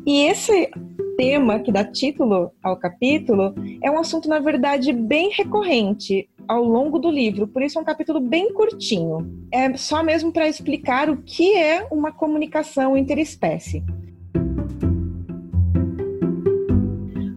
E 0.06 0.26
esse 0.26 0.70
tema 1.16 1.58
que 1.58 1.72
dá 1.72 1.82
título 1.82 2.50
ao 2.62 2.76
capítulo 2.76 3.54
é 3.82 3.90
um 3.90 3.98
assunto, 3.98 4.28
na 4.28 4.40
verdade, 4.40 4.92
bem 4.92 5.30
recorrente 5.30 6.28
ao 6.46 6.64
longo 6.64 6.98
do 6.98 7.10
livro, 7.10 7.46
por 7.46 7.62
isso 7.62 7.78
é 7.78 7.82
um 7.82 7.84
capítulo 7.84 8.20
bem 8.20 8.52
curtinho. 8.52 9.46
É 9.50 9.76
só 9.76 10.02
mesmo 10.02 10.32
para 10.32 10.48
explicar 10.48 11.08
o 11.10 11.18
que 11.18 11.56
é 11.56 11.86
uma 11.90 12.12
comunicação 12.12 12.96
interespécie. 12.96 13.82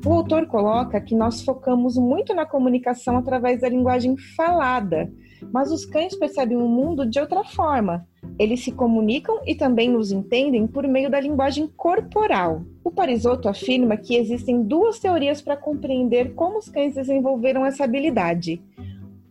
O 0.06 0.14
autor 0.14 0.48
coloca 0.48 1.02
que 1.02 1.14
nós 1.14 1.42
focamos 1.42 1.98
muito 1.98 2.34
na 2.34 2.46
comunicação 2.46 3.18
através 3.18 3.62
da 3.62 3.70
linguagem 3.70 4.16
falada, 4.36 5.12
mas 5.52 5.72
os 5.72 5.86
cães 5.86 6.16
percebem 6.16 6.58
o 6.58 6.68
mundo 6.68 7.06
de 7.06 7.20
outra 7.20 7.44
forma 7.44 8.08
eles 8.40 8.64
se 8.64 8.72
comunicam 8.72 9.40
e 9.46 9.56
também 9.56 9.90
nos 9.90 10.12
entendem 10.12 10.68
por 10.68 10.88
meio 10.88 11.10
da 11.10 11.20
linguagem 11.20 11.68
corporal. 11.76 12.62
O 12.84 12.92
Parisotto 12.92 13.50
afirma 13.50 13.98
que 13.98 14.16
existem 14.16 14.62
duas 14.62 15.00
teorias 15.00 15.42
para 15.42 15.58
compreender 15.58 16.34
como 16.34 16.60
os 16.60 16.70
cães 16.70 16.94
desenvolveram 16.94 17.66
essa 17.66 17.84
habilidade. 17.84 18.62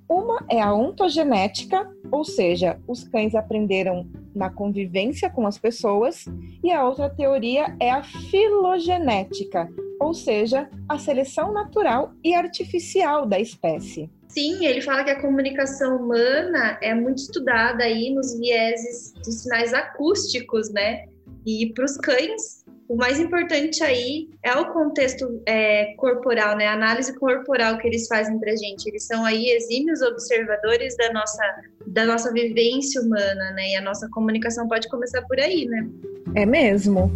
Uma 0.08 0.44
é 0.48 0.60
a 0.60 0.72
ontogenética, 0.72 1.90
ou 2.12 2.24
seja, 2.24 2.78
os 2.86 3.04
cães 3.04 3.34
aprenderam 3.34 4.06
na 4.34 4.50
convivência 4.50 5.28
com 5.28 5.46
as 5.46 5.58
pessoas, 5.58 6.26
e 6.62 6.70
a 6.70 6.86
outra 6.86 7.10
teoria 7.10 7.74
é 7.80 7.90
a 7.90 8.02
filogenética, 8.02 9.68
ou 9.98 10.14
seja, 10.14 10.68
a 10.88 10.98
seleção 10.98 11.52
natural 11.52 12.12
e 12.22 12.34
artificial 12.34 13.26
da 13.26 13.40
espécie. 13.40 14.10
Sim, 14.28 14.64
ele 14.64 14.82
fala 14.82 15.02
que 15.02 15.10
a 15.10 15.20
comunicação 15.20 15.96
humana 15.96 16.78
é 16.82 16.94
muito 16.94 17.18
estudada 17.18 17.82
aí 17.82 18.14
nos 18.14 18.38
vieses 18.38 19.12
dos 19.24 19.42
sinais 19.42 19.72
acústicos, 19.72 20.70
né? 20.70 21.06
E 21.46 21.72
para 21.72 21.84
os 21.84 21.96
cães, 21.96 22.65
o 22.88 22.96
mais 22.96 23.18
importante 23.18 23.82
aí 23.82 24.28
é 24.42 24.52
o 24.54 24.72
contexto 24.72 25.42
é, 25.46 25.94
corporal, 25.96 26.56
né? 26.56 26.66
A 26.66 26.74
análise 26.74 27.18
corporal 27.18 27.78
que 27.78 27.86
eles 27.86 28.06
fazem 28.06 28.38
para 28.38 28.54
gente. 28.54 28.86
Eles 28.86 29.06
são 29.06 29.24
aí 29.24 29.50
exímios 29.50 30.02
observadores 30.02 30.96
da 30.96 31.12
nossa, 31.12 31.42
da 31.86 32.06
nossa 32.06 32.32
vivência 32.32 33.00
humana, 33.00 33.50
né? 33.52 33.70
E 33.70 33.76
a 33.76 33.82
nossa 33.82 34.08
comunicação 34.10 34.68
pode 34.68 34.88
começar 34.88 35.22
por 35.22 35.38
aí, 35.40 35.66
né? 35.66 35.88
É 36.34 36.46
mesmo. 36.46 37.10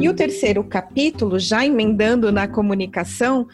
E 0.00 0.08
o 0.08 0.14
terceiro 0.14 0.62
capítulo, 0.64 1.38
já 1.38 1.66
emendando 1.66 2.30
na 2.30 2.46
comunicação, 2.46 3.48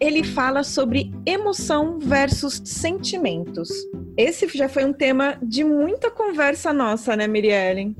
ele 0.00 0.22
fala 0.22 0.62
sobre 0.62 1.12
emoção 1.26 1.98
versus 1.98 2.62
sentimentos. 2.64 3.68
Esse 4.16 4.48
já 4.56 4.68
foi 4.68 4.84
um 4.84 4.92
tema 4.92 5.36
de 5.42 5.64
muita 5.64 6.08
conversa 6.08 6.72
nossa, 6.72 7.16
né, 7.16 7.26
Mirielle? 7.26 7.96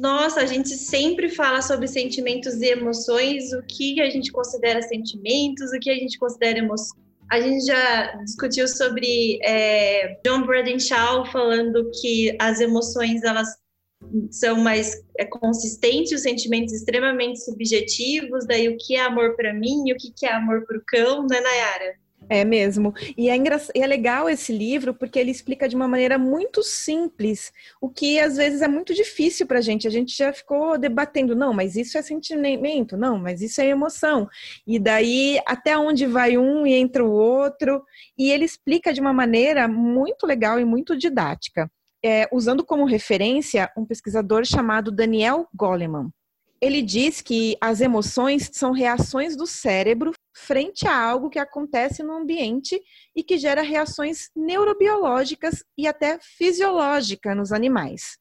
Nossa, 0.00 0.40
a 0.40 0.46
gente 0.46 0.70
sempre 0.70 1.28
fala 1.28 1.60
sobre 1.60 1.86
sentimentos 1.86 2.54
e 2.54 2.70
emoções, 2.70 3.52
o 3.52 3.62
que 3.62 4.00
a 4.00 4.08
gente 4.08 4.32
considera 4.32 4.80
sentimentos, 4.80 5.72
o 5.72 5.78
que 5.78 5.90
a 5.90 5.94
gente 5.94 6.18
considera 6.18 6.58
emoções. 6.58 6.98
A 7.30 7.38
gente 7.38 7.66
já 7.66 8.16
discutiu 8.24 8.66
sobre 8.66 9.38
é, 9.42 10.18
John 10.24 10.46
Braden 10.46 10.78
Shaw 10.80 11.26
falando 11.26 11.90
que 12.00 12.34
as 12.40 12.60
emoções 12.60 13.22
elas 13.22 13.48
são 14.30 14.56
mais 14.62 15.04
é, 15.18 15.26
consistentes, 15.26 16.12
os 16.12 16.22
sentimentos 16.22 16.72
extremamente 16.72 17.44
subjetivos, 17.44 18.46
daí 18.46 18.70
o 18.70 18.78
que 18.78 18.96
é 18.96 19.02
amor 19.02 19.36
para 19.36 19.52
mim 19.52 19.92
o 19.92 19.96
que 19.96 20.24
é 20.24 20.32
amor 20.32 20.64
para 20.64 20.78
o 20.78 20.82
cão, 20.86 21.26
né, 21.26 21.42
Nayara? 21.42 21.94
É 22.32 22.44
mesmo. 22.44 22.94
E 23.18 23.28
é, 23.28 23.34
engra... 23.34 23.60
e 23.74 23.82
é 23.82 23.86
legal 23.88 24.30
esse 24.30 24.52
livro 24.52 24.94
porque 24.94 25.18
ele 25.18 25.32
explica 25.32 25.68
de 25.68 25.74
uma 25.74 25.88
maneira 25.88 26.16
muito 26.16 26.62
simples 26.62 27.52
o 27.80 27.88
que 27.88 28.20
às 28.20 28.36
vezes 28.36 28.62
é 28.62 28.68
muito 28.68 28.94
difícil 28.94 29.48
para 29.48 29.58
a 29.58 29.60
gente. 29.60 29.88
A 29.88 29.90
gente 29.90 30.16
já 30.16 30.32
ficou 30.32 30.78
debatendo, 30.78 31.34
não, 31.34 31.52
mas 31.52 31.74
isso 31.74 31.98
é 31.98 32.02
sentimento, 32.02 32.96
não, 32.96 33.18
mas 33.18 33.42
isso 33.42 33.60
é 33.60 33.66
emoção. 33.66 34.28
E 34.64 34.78
daí 34.78 35.40
até 35.44 35.76
onde 35.76 36.06
vai 36.06 36.38
um 36.38 36.64
e 36.64 36.72
entra 36.72 37.04
o 37.04 37.10
outro. 37.10 37.82
E 38.16 38.30
ele 38.30 38.44
explica 38.44 38.92
de 38.92 39.00
uma 39.00 39.12
maneira 39.12 39.66
muito 39.66 40.24
legal 40.24 40.60
e 40.60 40.64
muito 40.64 40.96
didática 40.96 41.68
é, 42.02 42.28
usando 42.32 42.64
como 42.64 42.84
referência 42.84 43.70
um 43.76 43.84
pesquisador 43.84 44.44
chamado 44.44 44.90
Daniel 44.90 45.48
Goleman. 45.54 46.10
Ele 46.60 46.82
diz 46.82 47.22
que 47.22 47.56
as 47.60 47.80
emoções 47.80 48.50
são 48.52 48.72
reações 48.72 49.34
do 49.34 49.46
cérebro 49.46 50.12
frente 50.36 50.86
a 50.86 50.94
algo 50.94 51.30
que 51.30 51.38
acontece 51.38 52.02
no 52.02 52.12
ambiente 52.12 52.80
e 53.16 53.22
que 53.22 53.38
gera 53.38 53.62
reações 53.62 54.28
neurobiológicas 54.36 55.64
e 55.76 55.86
até 55.86 56.18
fisiológicas 56.20 57.36
nos 57.36 57.50
animais. 57.50 58.18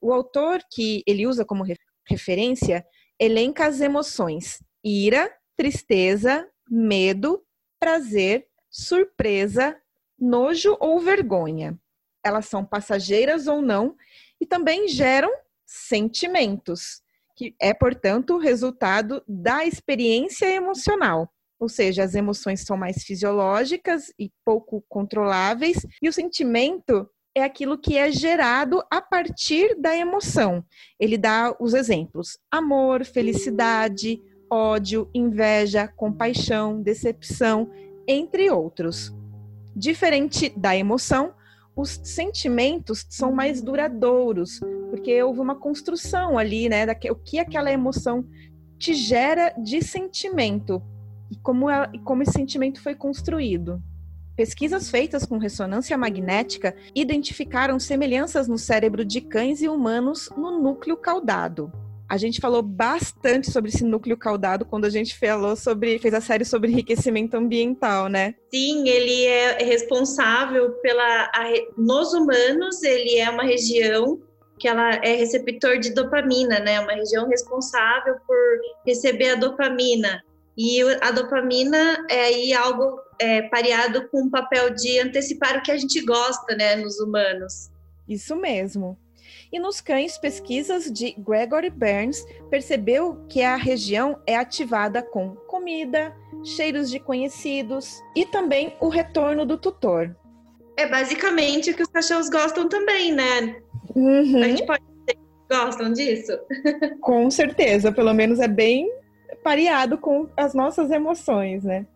O 0.00 0.12
autor 0.12 0.60
que 0.70 1.02
ele 1.06 1.26
usa 1.26 1.44
como 1.44 1.64
referência 2.08 2.84
elenca 3.18 3.66
as 3.66 3.80
emoções 3.80 4.58
ira, 4.82 5.30
tristeza, 5.56 6.48
medo, 6.70 7.44
prazer, 7.78 8.46
surpresa, 8.70 9.76
nojo 10.18 10.76
ou 10.80 10.98
vergonha. 11.00 11.78
Elas 12.24 12.46
são 12.46 12.64
passageiras 12.64 13.46
ou 13.46 13.60
não 13.60 13.96
e 14.40 14.46
também 14.46 14.88
geram 14.88 15.30
sentimentos, 15.66 17.02
que 17.40 17.54
é, 17.58 17.72
portanto, 17.72 18.36
resultado 18.36 19.22
da 19.26 19.64
experiência 19.64 20.44
emocional. 20.44 21.26
Ou 21.58 21.70
seja, 21.70 22.04
as 22.04 22.14
emoções 22.14 22.64
são 22.66 22.76
mais 22.76 23.02
fisiológicas 23.02 24.12
e 24.18 24.30
pouco 24.44 24.84
controláveis, 24.86 25.86
e 26.02 26.08
o 26.10 26.12
sentimento 26.12 27.08
é 27.34 27.42
aquilo 27.42 27.78
que 27.78 27.96
é 27.96 28.12
gerado 28.12 28.82
a 28.90 29.00
partir 29.00 29.74
da 29.80 29.96
emoção. 29.96 30.62
Ele 30.98 31.16
dá 31.16 31.56
os 31.58 31.72
exemplos: 31.72 32.36
amor, 32.50 33.06
felicidade, 33.06 34.20
ódio, 34.50 35.08
inveja, 35.14 35.88
compaixão, 35.88 36.82
decepção, 36.82 37.70
entre 38.06 38.50
outros. 38.50 39.14
Diferente 39.74 40.50
da 40.50 40.76
emoção, 40.76 41.32
os 41.74 42.00
sentimentos 42.04 43.06
são 43.08 43.32
mais 43.32 43.62
duradouros, 43.62 44.60
porque 44.90 45.22
houve 45.22 45.40
uma 45.40 45.54
construção 45.54 46.36
ali, 46.36 46.68
né? 46.68 46.84
o 47.10 47.14
que 47.14 47.38
aquela 47.38 47.72
emoção 47.72 48.24
te 48.78 48.94
gera 48.94 49.50
de 49.58 49.82
sentimento 49.82 50.82
e 51.30 51.36
como, 51.36 51.70
ela, 51.70 51.90
como 52.04 52.22
esse 52.22 52.32
sentimento 52.32 52.82
foi 52.82 52.94
construído. 52.94 53.82
Pesquisas 54.34 54.90
feitas 54.90 55.26
com 55.26 55.38
ressonância 55.38 55.96
magnética 55.98 56.74
identificaram 56.94 57.78
semelhanças 57.78 58.48
no 58.48 58.56
cérebro 58.56 59.04
de 59.04 59.20
cães 59.20 59.60
e 59.60 59.68
humanos 59.68 60.30
no 60.36 60.60
núcleo 60.60 60.96
caudado. 60.96 61.70
A 62.10 62.16
gente 62.16 62.40
falou 62.40 62.60
bastante 62.60 63.52
sobre 63.52 63.70
esse 63.70 63.84
núcleo 63.84 64.16
caudado 64.16 64.64
quando 64.64 64.84
a 64.84 64.90
gente 64.90 65.16
falou 65.16 65.54
sobre, 65.54 65.96
fez 66.00 66.12
a 66.12 66.20
série 66.20 66.44
sobre 66.44 66.72
enriquecimento 66.72 67.36
ambiental, 67.36 68.08
né? 68.08 68.34
Sim, 68.52 68.88
ele 68.88 69.26
é 69.26 69.62
responsável 69.62 70.72
pela. 70.82 71.30
A, 71.32 71.44
nos 71.78 72.12
humanos, 72.12 72.82
ele 72.82 73.16
é 73.16 73.30
uma 73.30 73.44
região 73.44 74.20
que 74.58 74.66
ela 74.66 74.96
é 74.96 75.14
receptor 75.14 75.78
de 75.78 75.94
dopamina, 75.94 76.58
né? 76.58 76.80
Uma 76.80 76.94
região 76.94 77.28
responsável 77.28 78.16
por 78.26 78.36
receber 78.84 79.30
a 79.30 79.34
dopamina. 79.36 80.20
E 80.58 80.82
a 81.00 81.12
dopamina 81.12 82.04
é 82.10 82.22
aí 82.22 82.52
algo 82.52 82.98
é, 83.20 83.42
pareado 83.42 84.08
com 84.08 84.24
o 84.24 84.30
papel 84.30 84.74
de 84.74 84.98
antecipar 84.98 85.58
o 85.58 85.62
que 85.62 85.70
a 85.70 85.78
gente 85.78 86.04
gosta, 86.04 86.56
né, 86.56 86.74
nos 86.74 86.98
humanos. 86.98 87.70
Isso 88.08 88.34
mesmo. 88.34 88.98
E 89.52 89.58
nos 89.58 89.80
cães, 89.80 90.16
pesquisas 90.16 90.90
de 90.90 91.12
Gregory 91.18 91.70
Burns 91.70 92.24
percebeu 92.48 93.24
que 93.28 93.42
a 93.42 93.56
região 93.56 94.20
é 94.24 94.36
ativada 94.36 95.02
com 95.02 95.34
comida, 95.48 96.14
cheiros 96.44 96.88
de 96.88 97.00
conhecidos 97.00 98.00
e 98.14 98.24
também 98.24 98.76
o 98.80 98.88
retorno 98.88 99.44
do 99.44 99.58
tutor. 99.58 100.14
É 100.76 100.86
basicamente 100.88 101.70
o 101.70 101.74
que 101.74 101.82
os 101.82 101.88
cachorros 101.88 102.28
gostam 102.28 102.68
também, 102.68 103.12
né? 103.12 103.60
Uhum. 103.94 104.42
A 104.42 104.48
gente 104.48 104.64
pode 104.64 104.84
dizer 104.84 105.18
que 105.18 105.54
gostam 105.56 105.92
disso? 105.92 106.38
Com 107.02 107.28
certeza, 107.28 107.90
pelo 107.90 108.14
menos 108.14 108.38
é 108.38 108.48
bem 108.48 108.88
pareado 109.42 109.98
com 109.98 110.28
as 110.36 110.54
nossas 110.54 110.90
emoções, 110.90 111.64
né? 111.64 111.86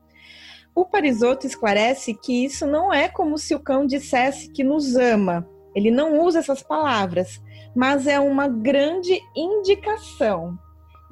O 0.74 0.84
Parisotto 0.84 1.46
esclarece 1.46 2.14
que 2.14 2.44
isso 2.44 2.66
não 2.66 2.92
é 2.92 3.08
como 3.08 3.38
se 3.38 3.54
o 3.54 3.60
cão 3.60 3.86
dissesse 3.86 4.50
que 4.50 4.64
nos 4.64 4.96
ama, 4.96 5.48
ele 5.74 5.90
não 5.90 6.20
usa 6.20 6.38
essas 6.38 6.62
palavras, 6.62 7.42
mas 7.74 8.06
é 8.06 8.18
uma 8.20 8.48
grande 8.48 9.20
indicação. 9.34 10.58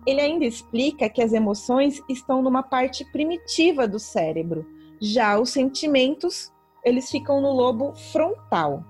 Ele 0.07 0.20
ainda 0.20 0.44
explica 0.44 1.09
que 1.09 1.22
as 1.22 1.33
emoções 1.33 2.01
estão 2.09 2.42
numa 2.42 2.62
parte 2.62 3.05
primitiva 3.12 3.87
do 3.87 3.98
cérebro, 3.98 4.66
já 5.01 5.38
os 5.38 5.51
sentimentos, 5.51 6.53
eles 6.85 7.11
ficam 7.11 7.40
no 7.40 7.51
lobo 7.51 7.94
frontal. 8.12 8.85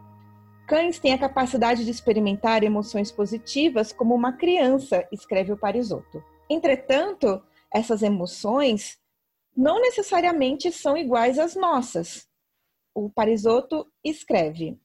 Cães 0.67 0.99
têm 0.99 1.13
a 1.13 1.19
capacidade 1.19 1.85
de 1.85 1.91
experimentar 1.91 2.63
emoções 2.63 3.11
positivas 3.11 3.93
como 3.93 4.15
uma 4.15 4.33
criança, 4.33 5.07
escreve 5.11 5.53
o 5.53 5.57
Parisotto. 5.57 6.23
Entretanto, 6.49 7.43
essas 7.73 8.03
emoções 8.03 8.99
não 9.57 9.81
necessariamente 9.81 10.71
são 10.71 10.97
iguais 10.97 11.39
às 11.39 11.55
nossas. 11.55 12.27
O 12.95 13.11
Parisotto 13.11 13.87
escreve: 14.05 14.79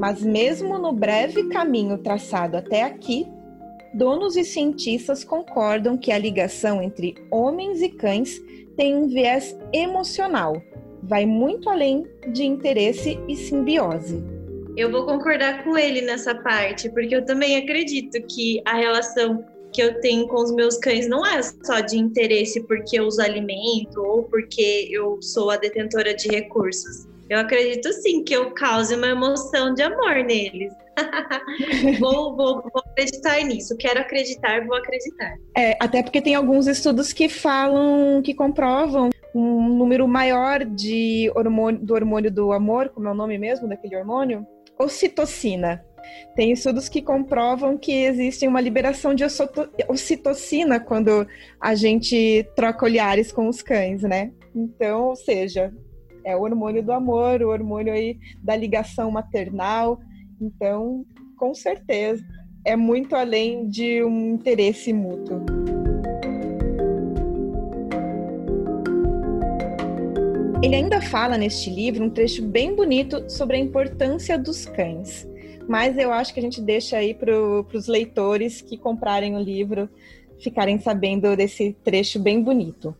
Mas 0.00 0.22
mesmo 0.22 0.78
no 0.78 0.94
breve 0.94 1.50
caminho 1.50 1.98
traçado 1.98 2.56
até 2.56 2.84
aqui, 2.84 3.26
donos 3.92 4.34
e 4.34 4.42
cientistas 4.42 5.22
concordam 5.22 5.98
que 5.98 6.10
a 6.10 6.16
ligação 6.16 6.82
entre 6.82 7.16
homens 7.30 7.82
e 7.82 7.90
cães 7.90 8.40
tem 8.78 8.96
um 8.96 9.08
viés 9.08 9.54
emocional, 9.74 10.54
vai 11.02 11.26
muito 11.26 11.68
além 11.68 12.06
de 12.32 12.44
interesse 12.44 13.20
e 13.28 13.36
simbiose. 13.36 14.24
Eu 14.74 14.90
vou 14.90 15.04
concordar 15.04 15.64
com 15.64 15.76
ele 15.76 16.00
nessa 16.00 16.34
parte, 16.34 16.88
porque 16.88 17.14
eu 17.14 17.26
também 17.26 17.58
acredito 17.58 18.22
que 18.26 18.62
a 18.64 18.78
relação 18.78 19.44
que 19.72 19.82
eu 19.82 20.00
tenho 20.00 20.26
com 20.26 20.42
os 20.42 20.52
meus 20.52 20.76
cães 20.78 21.08
não 21.08 21.24
é 21.24 21.42
só 21.42 21.80
de 21.80 21.98
interesse 21.98 22.60
porque 22.66 22.98
eu 22.98 23.06
os 23.06 23.18
alimento 23.18 24.00
ou 24.02 24.24
porque 24.24 24.88
eu 24.90 25.20
sou 25.22 25.50
a 25.50 25.56
detentora 25.56 26.14
de 26.14 26.28
recursos. 26.28 27.08
Eu 27.28 27.38
acredito 27.38 27.92
sim 27.92 28.24
que 28.24 28.34
eu 28.34 28.50
cause 28.54 28.94
uma 28.96 29.06
emoção 29.06 29.72
de 29.72 29.82
amor 29.82 30.16
neles. 30.24 30.72
vou, 32.00 32.36
vou, 32.36 32.60
vou, 32.60 32.82
acreditar 32.90 33.40
nisso. 33.44 33.76
Quero 33.76 34.00
acreditar, 34.00 34.66
vou 34.66 34.76
acreditar. 34.76 35.36
É, 35.56 35.76
até 35.80 36.02
porque 36.02 36.20
tem 36.20 36.34
alguns 36.34 36.66
estudos 36.66 37.12
que 37.12 37.28
falam, 37.28 38.20
que 38.20 38.34
comprovam 38.34 39.10
um 39.32 39.68
número 39.68 40.08
maior 40.08 40.64
de 40.64 41.30
hormônio, 41.36 41.80
do 41.80 41.94
hormônio 41.94 42.32
do 42.32 42.52
amor, 42.52 42.88
como 42.88 43.06
é 43.06 43.12
o 43.12 43.14
nome 43.14 43.38
mesmo 43.38 43.68
daquele 43.68 43.96
hormônio? 43.96 44.44
Ocitocina. 44.76 45.84
Tem 46.34 46.52
estudos 46.52 46.88
que 46.88 47.02
comprovam 47.02 47.76
que 47.76 47.92
existe 47.92 48.46
uma 48.46 48.60
liberação 48.60 49.14
de 49.14 49.24
ocitocina 49.88 50.78
quando 50.80 51.26
a 51.60 51.74
gente 51.74 52.46
troca 52.54 52.84
olhares 52.84 53.32
com 53.32 53.48
os 53.48 53.62
cães, 53.62 54.02
né? 54.02 54.32
Então, 54.54 55.08
ou 55.08 55.16
seja, 55.16 55.72
é 56.24 56.36
o 56.36 56.42
hormônio 56.42 56.82
do 56.82 56.92
amor, 56.92 57.42
o 57.42 57.48
hormônio 57.48 57.92
aí 57.92 58.18
da 58.42 58.56
ligação 58.56 59.10
maternal. 59.10 60.00
Então, 60.40 61.04
com 61.36 61.54
certeza, 61.54 62.24
é 62.64 62.76
muito 62.76 63.14
além 63.16 63.68
de 63.68 64.02
um 64.04 64.34
interesse 64.34 64.92
mútuo. 64.92 65.44
Ele 70.62 70.74
ainda 70.74 71.00
fala 71.00 71.38
neste 71.38 71.70
livro 71.70 72.04
um 72.04 72.10
trecho 72.10 72.42
bem 72.42 72.76
bonito 72.76 73.24
sobre 73.30 73.56
a 73.56 73.58
importância 73.58 74.38
dos 74.38 74.66
cães, 74.66 75.26
mas 75.70 75.96
eu 75.96 76.12
acho 76.12 76.34
que 76.34 76.40
a 76.40 76.42
gente 76.42 76.60
deixa 76.60 76.96
aí 76.96 77.14
para 77.14 77.32
os 77.32 77.86
leitores 77.86 78.60
que 78.60 78.76
comprarem 78.76 79.36
o 79.36 79.40
livro 79.40 79.88
ficarem 80.40 80.80
sabendo 80.80 81.36
desse 81.36 81.76
trecho 81.84 82.18
bem 82.18 82.42
bonito. 82.42 82.92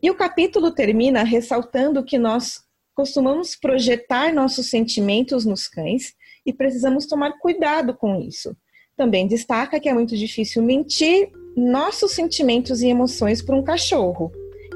E 0.00 0.08
o 0.12 0.14
capítulo 0.14 0.70
termina 0.70 1.24
ressaltando 1.24 2.04
que 2.04 2.16
nós 2.16 2.62
costumamos 2.94 3.56
projetar 3.56 4.32
nossos 4.32 4.70
sentimentos 4.70 5.44
nos 5.44 5.66
cães 5.66 6.14
e 6.46 6.52
precisamos 6.52 7.04
tomar 7.04 7.32
cuidado 7.40 7.92
com 7.92 8.20
isso. 8.20 8.56
Também 8.96 9.26
destaca 9.26 9.80
que 9.80 9.88
é 9.88 9.92
muito 9.92 10.16
difícil 10.16 10.62
mentir 10.62 11.32
nossos 11.56 12.12
sentimentos 12.12 12.80
e 12.80 12.86
emoções 12.86 13.42
para 13.42 13.56
um 13.56 13.64
cachorro. 13.64 14.30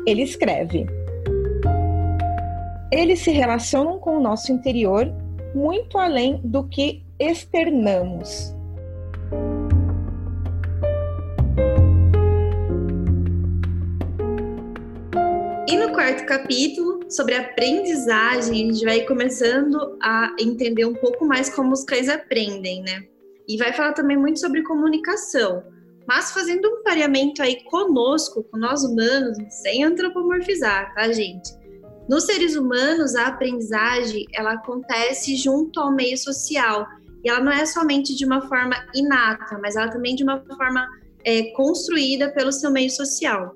Ele 0.05 0.23
escreve: 0.23 0.87
Eles 2.91 3.21
se 3.21 3.31
relacionam 3.31 4.01
com 4.01 4.17
o 4.17 4.21
nosso 4.21 4.51
interior 4.51 5.07
muito 5.55 5.99
além 5.99 6.41
do 6.43 6.67
que 6.69 7.07
externamos. 7.21 8.55
E 15.67 15.77
no 15.77 15.93
quarto 15.93 16.25
capítulo, 16.27 17.11
sobre 17.11 17.35
aprendizagem, 17.35 18.53
a 18.53 18.73
gente 18.73 18.85
vai 18.85 19.01
começando 19.03 19.99
a 20.01 20.35
entender 20.39 20.85
um 20.85 20.95
pouco 20.95 21.27
mais 21.27 21.51
como 21.51 21.73
os 21.73 21.85
cães 21.85 22.09
aprendem, 22.09 22.83
né? 22.83 23.05
E 23.49 23.57
vai 23.57 23.73
falar 23.73 23.95
também 23.95 24.17
muito 24.17 24.39
sobre 24.39 24.63
comunicação, 24.63 25.65
mas 26.07 26.31
fazendo 26.31 26.69
um 26.69 26.83
pareamento 26.83 27.43
aí 27.43 27.65
conosco, 27.65 28.45
com 28.45 28.57
nós 28.57 28.85
humanos, 28.85 29.37
sem 29.63 29.85
antropomorfizar, 29.85 30.95
tá, 30.95 31.11
gente? 31.13 31.53
Nos 32.09 32.25
seres 32.25 32.57
humanos, 32.57 33.15
a 33.15 33.27
aprendizagem, 33.27 34.25
ela 34.33 34.53
acontece 34.53 35.37
junto 35.37 35.79
ao 35.79 35.93
meio 35.93 36.17
social. 36.17 36.87
Ela 37.29 37.41
não 37.41 37.53
é 37.53 37.67
somente 37.67 38.15
de 38.15 38.25
uma 38.25 38.41
forma 38.49 38.75
inata, 38.95 39.59
mas 39.61 39.77
ela 39.77 39.89
também 39.89 40.15
de 40.15 40.23
uma 40.23 40.41
forma 40.41 40.89
é, 41.25 41.51
construída 41.53 42.31
pelo 42.33 42.53
seu 42.53 42.71
meio 42.71 42.91
social. 42.91 43.55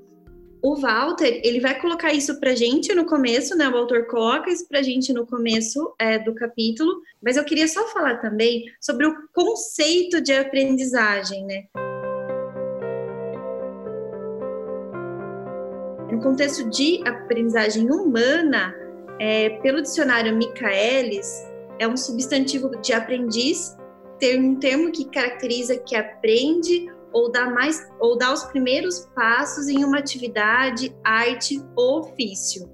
O 0.62 0.76
Walter, 0.76 1.40
ele 1.42 1.58
vai 1.58 1.80
colocar 1.80 2.12
isso 2.12 2.38
pra 2.38 2.54
gente 2.54 2.94
no 2.94 3.04
começo, 3.04 3.56
né? 3.56 3.68
O 3.68 3.76
autor 3.76 4.06
coloca 4.06 4.48
isso 4.48 4.68
pra 4.68 4.80
gente 4.80 5.12
no 5.12 5.26
começo 5.26 5.92
é, 5.98 6.20
do 6.20 6.32
capítulo, 6.34 7.00
mas 7.20 7.36
eu 7.36 7.44
queria 7.44 7.66
só 7.66 7.88
falar 7.88 8.18
também 8.18 8.64
sobre 8.80 9.06
o 9.06 9.14
conceito 9.34 10.20
de 10.20 10.32
aprendizagem, 10.32 11.44
né? 11.46 11.64
No 16.12 16.20
contexto 16.20 16.70
de 16.70 17.02
aprendizagem 17.08 17.90
humana, 17.90 18.72
é, 19.18 19.50
pelo 19.62 19.82
dicionário 19.82 20.36
Michaelis, 20.36 21.26
é 21.78 21.86
um 21.86 21.96
substantivo 21.96 22.70
de 22.80 22.92
aprendiz, 22.92 23.76
ter 24.18 24.38
um 24.38 24.56
termo 24.56 24.92
que 24.92 25.04
caracteriza 25.06 25.76
que 25.78 25.96
aprende 25.96 26.86
ou 27.12 27.30
dá 27.30 27.50
mais 27.50 27.86
ou 28.00 28.16
dá 28.16 28.32
os 28.32 28.44
primeiros 28.44 29.08
passos 29.14 29.68
em 29.68 29.84
uma 29.84 29.98
atividade, 29.98 30.96
arte 31.04 31.62
ou 31.76 32.00
ofício. 32.00 32.70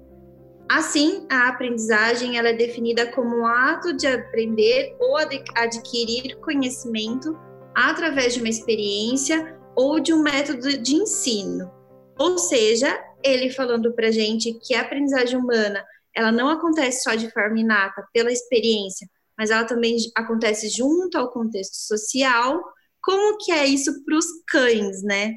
Assim, 0.69 1.25
a 1.29 1.49
aprendizagem 1.49 2.37
ela 2.37 2.49
é 2.49 2.53
definida 2.53 3.07
como 3.07 3.39
um 3.39 3.45
ato 3.45 3.91
de 3.93 4.05
aprender 4.05 4.95
ou 4.99 5.17
adquirir 5.55 6.37
conhecimento 6.37 7.35
através 7.73 8.35
de 8.35 8.39
uma 8.39 8.49
experiência 8.49 9.57
ou 9.75 9.99
de 9.99 10.13
um 10.13 10.21
método 10.21 10.77
de 10.77 10.95
ensino. 10.95 11.71
Ou 12.19 12.37
seja, 12.37 13.03
ele 13.23 13.49
falando 13.49 13.93
para 13.93 14.11
gente 14.11 14.53
que 14.53 14.75
a 14.75 14.81
aprendizagem 14.81 15.39
humana 15.39 15.83
ela 16.19 16.33
não 16.33 16.49
acontece 16.49 17.03
só 17.03 17.15
de 17.15 17.31
forma 17.31 17.59
inata 17.59 18.05
pela 18.13 18.29
experiência, 18.29 19.07
mas 19.37 19.51
ela 19.51 19.63
também 19.63 19.95
acontece 20.17 20.67
junto 20.67 21.17
ao 21.17 21.31
contexto 21.31 21.75
social. 21.75 22.61
Como 23.01 23.37
que 23.37 23.53
é 23.53 23.65
isso 23.65 24.03
para 24.03 24.17
os 24.17 24.25
cães, 24.45 25.01
né? 25.01 25.35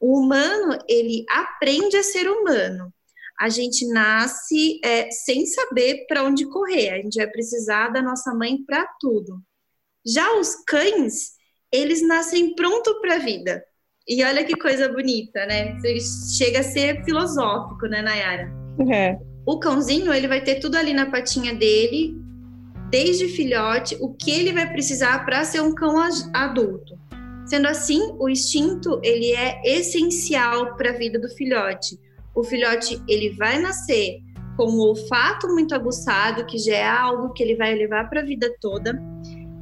O 0.00 0.18
humano 0.18 0.76
ele 0.88 1.24
aprende 1.30 1.96
a 1.96 2.02
ser 2.02 2.28
humano. 2.28 2.92
A 3.38 3.48
gente 3.48 3.86
nasce 3.86 4.80
é, 4.84 5.08
sem 5.12 5.46
saber 5.46 6.04
para 6.08 6.24
onde 6.24 6.44
correr. 6.48 6.90
A 6.90 6.96
gente 6.96 7.14
vai 7.14 7.28
precisar 7.28 7.90
da 7.90 8.02
nossa 8.02 8.34
mãe 8.34 8.58
para 8.66 8.84
tudo. 8.98 9.40
Já 10.04 10.36
os 10.36 10.56
cães, 10.66 11.30
eles 11.70 12.02
nascem 12.02 12.56
pronto 12.56 13.00
para 13.00 13.14
a 13.14 13.18
vida. 13.18 13.64
E 14.08 14.24
olha 14.24 14.44
que 14.44 14.56
coisa 14.56 14.88
bonita, 14.88 15.46
né? 15.46 15.78
Chega 16.36 16.58
a 16.58 16.64
ser 16.64 17.04
filosófico, 17.04 17.86
né, 17.86 18.02
Nayara? 18.02 18.50
É. 18.90 19.27
O 19.48 19.58
cãozinho, 19.58 20.12
ele 20.12 20.28
vai 20.28 20.42
ter 20.42 20.56
tudo 20.56 20.76
ali 20.76 20.92
na 20.92 21.06
patinha 21.06 21.54
dele, 21.54 22.14
desde 22.90 23.28
filhote, 23.28 23.96
o 23.98 24.12
que 24.12 24.30
ele 24.30 24.52
vai 24.52 24.70
precisar 24.70 25.24
para 25.24 25.42
ser 25.42 25.62
um 25.62 25.74
cão 25.74 25.96
adulto. 26.34 26.98
Sendo 27.46 27.66
assim, 27.66 28.14
o 28.18 28.28
instinto, 28.28 29.00
ele 29.02 29.32
é 29.32 29.58
essencial 29.64 30.76
para 30.76 30.90
a 30.90 30.98
vida 30.98 31.18
do 31.18 31.30
filhote. 31.30 31.98
O 32.34 32.44
filhote, 32.44 33.02
ele 33.08 33.30
vai 33.30 33.58
nascer 33.58 34.18
com 34.54 34.64
o 34.64 34.86
olfato 34.86 35.48
muito 35.48 35.74
aguçado, 35.74 36.44
que 36.44 36.58
já 36.58 36.74
é 36.74 36.86
algo 36.86 37.32
que 37.32 37.42
ele 37.42 37.56
vai 37.56 37.74
levar 37.74 38.10
para 38.10 38.20
a 38.20 38.26
vida 38.26 38.54
toda. 38.60 39.02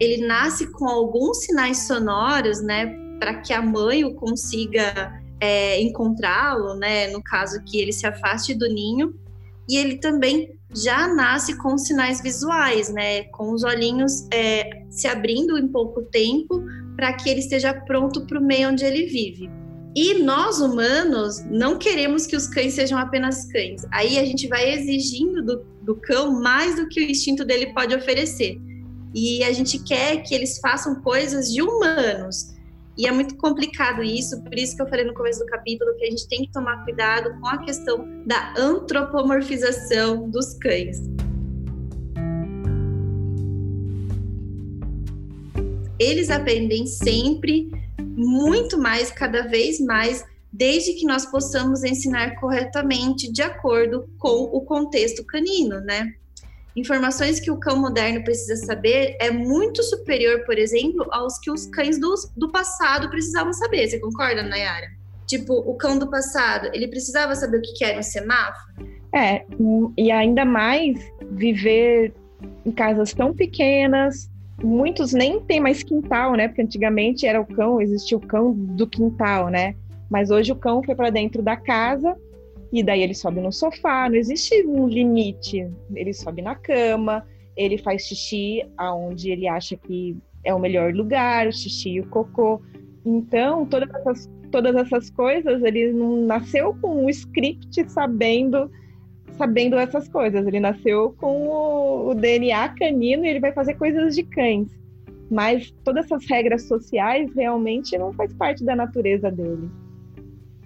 Ele 0.00 0.26
nasce 0.26 0.66
com 0.72 0.88
alguns 0.88 1.44
sinais 1.44 1.86
sonoros, 1.86 2.60
né, 2.60 2.92
para 3.20 3.34
que 3.34 3.52
a 3.52 3.62
mãe 3.62 4.04
o 4.04 4.16
consiga 4.16 5.22
é, 5.40 5.80
encontrá-lo, 5.80 6.74
né, 6.74 7.06
no 7.12 7.22
caso 7.22 7.62
que 7.62 7.78
ele 7.78 7.92
se 7.92 8.04
afaste 8.04 8.52
do 8.52 8.68
ninho 8.68 9.24
e 9.68 9.76
ele 9.76 9.98
também 9.98 10.54
já 10.74 11.08
nasce 11.08 11.56
com 11.56 11.78
sinais 11.78 12.20
visuais, 12.20 12.92
né? 12.92 13.24
Com 13.24 13.52
os 13.52 13.64
olhinhos 13.64 14.26
é, 14.32 14.82
se 14.90 15.06
abrindo 15.06 15.58
em 15.58 15.68
pouco 15.68 16.02
tempo 16.02 16.62
para 16.96 17.12
que 17.12 17.28
ele 17.28 17.40
esteja 17.40 17.72
pronto 17.72 18.26
para 18.26 18.38
o 18.38 18.44
meio 18.44 18.70
onde 18.70 18.84
ele 18.84 19.06
vive. 19.06 19.50
E 19.94 20.22
nós 20.22 20.60
humanos 20.60 21.42
não 21.50 21.78
queremos 21.78 22.26
que 22.26 22.36
os 22.36 22.46
cães 22.46 22.74
sejam 22.74 22.98
apenas 22.98 23.50
cães. 23.50 23.82
Aí 23.90 24.18
a 24.18 24.24
gente 24.24 24.46
vai 24.46 24.70
exigindo 24.74 25.42
do, 25.42 25.64
do 25.82 25.94
cão 25.96 26.40
mais 26.40 26.76
do 26.76 26.86
que 26.88 27.00
o 27.00 27.02
instinto 27.02 27.44
dele 27.44 27.72
pode 27.72 27.94
oferecer. 27.94 28.60
E 29.14 29.42
a 29.42 29.52
gente 29.52 29.78
quer 29.78 30.18
que 30.18 30.34
eles 30.34 30.58
façam 30.58 30.96
coisas 30.96 31.50
de 31.50 31.62
humanos. 31.62 32.54
E 32.98 33.06
é 33.06 33.12
muito 33.12 33.36
complicado 33.36 34.02
isso, 34.02 34.42
por 34.42 34.54
isso 34.54 34.74
que 34.74 34.80
eu 34.80 34.88
falei 34.88 35.04
no 35.04 35.12
começo 35.12 35.40
do 35.40 35.46
capítulo 35.46 35.94
que 35.96 36.04
a 36.04 36.10
gente 36.10 36.26
tem 36.28 36.46
que 36.46 36.52
tomar 36.52 36.82
cuidado 36.82 37.38
com 37.38 37.46
a 37.46 37.58
questão 37.58 38.08
da 38.24 38.54
antropomorfização 38.56 40.30
dos 40.30 40.54
cães. 40.54 41.02
Eles 45.98 46.30
aprendem 46.30 46.86
sempre 46.86 47.70
muito 47.98 48.78
mais, 48.78 49.10
cada 49.10 49.42
vez 49.42 49.78
mais, 49.78 50.24
desde 50.50 50.94
que 50.94 51.04
nós 51.04 51.26
possamos 51.26 51.84
ensinar 51.84 52.40
corretamente 52.40 53.30
de 53.30 53.42
acordo 53.42 54.08
com 54.18 54.44
o 54.44 54.62
contexto 54.62 55.22
canino, 55.24 55.80
né? 55.80 56.14
Informações 56.76 57.40
que 57.40 57.50
o 57.50 57.56
cão 57.56 57.80
moderno 57.80 58.22
precisa 58.22 58.56
saber 58.66 59.16
é 59.18 59.30
muito 59.30 59.82
superior, 59.82 60.44
por 60.44 60.58
exemplo, 60.58 61.06
aos 61.10 61.38
que 61.38 61.50
os 61.50 61.66
cães 61.66 61.98
do, 61.98 62.14
do 62.36 62.52
passado 62.52 63.08
precisavam 63.08 63.52
saber. 63.52 63.88
Você 63.88 63.98
concorda, 63.98 64.42
Nayara? 64.42 64.88
Tipo, 65.26 65.54
o 65.54 65.74
cão 65.74 65.98
do 65.98 66.08
passado, 66.08 66.68
ele 66.72 66.86
precisava 66.86 67.34
saber 67.34 67.58
o 67.58 67.62
que 67.62 67.84
era 67.84 67.98
um 67.98 68.02
semáforo? 68.02 68.86
É, 69.12 69.44
e 69.96 70.12
ainda 70.12 70.44
mais 70.44 71.00
viver 71.30 72.12
em 72.64 72.70
casas 72.70 73.14
tão 73.14 73.34
pequenas, 73.34 74.30
muitos 74.62 75.12
nem 75.12 75.40
tem 75.40 75.58
mais 75.58 75.82
quintal, 75.82 76.34
né? 76.34 76.48
Porque 76.48 76.62
antigamente 76.62 77.26
era 77.26 77.40
o 77.40 77.46
cão, 77.46 77.80
existia 77.80 78.16
o 78.16 78.20
cão 78.20 78.52
do 78.52 78.86
quintal, 78.86 79.48
né? 79.48 79.74
Mas 80.10 80.30
hoje 80.30 80.52
o 80.52 80.56
cão 80.56 80.82
foi 80.82 80.94
para 80.94 81.10
dentro 81.10 81.42
da 81.42 81.56
casa 81.56 82.16
e 82.72 82.82
daí 82.82 83.02
ele 83.02 83.14
sobe 83.14 83.40
no 83.40 83.52
sofá, 83.52 84.08
não 84.08 84.16
existe 84.16 84.66
um 84.66 84.88
limite. 84.88 85.70
Ele 85.94 86.12
sobe 86.12 86.42
na 86.42 86.54
cama, 86.54 87.26
ele 87.56 87.78
faz 87.78 88.02
xixi 88.02 88.64
aonde 88.76 89.30
ele 89.30 89.46
acha 89.48 89.76
que 89.76 90.16
é 90.44 90.54
o 90.54 90.58
melhor 90.58 90.92
lugar, 90.92 91.46
o 91.46 91.52
xixi 91.52 91.90
e 91.90 92.00
o 92.00 92.08
cocô. 92.08 92.60
Então, 93.04 93.64
todas 93.66 93.88
essas, 93.94 94.30
todas 94.50 94.74
essas 94.74 95.10
coisas, 95.10 95.62
ele 95.62 95.92
não 95.92 96.22
nasceu 96.26 96.74
com 96.80 97.04
um 97.04 97.08
script 97.08 97.90
sabendo 97.90 98.70
sabendo 99.36 99.76
essas 99.76 100.08
coisas. 100.08 100.46
Ele 100.46 100.60
nasceu 100.60 101.14
com 101.18 101.48
o, 101.48 102.10
o 102.10 102.14
DNA 102.14 102.70
canino 102.70 103.24
e 103.24 103.28
ele 103.28 103.40
vai 103.40 103.52
fazer 103.52 103.74
coisas 103.74 104.14
de 104.14 104.22
cães. 104.22 104.68
Mas 105.30 105.70
todas 105.84 106.06
essas 106.06 106.24
regras 106.26 106.66
sociais 106.66 107.30
realmente 107.34 107.98
não 107.98 108.12
faz 108.12 108.32
parte 108.32 108.64
da 108.64 108.74
natureza 108.74 109.30
dele. 109.30 109.68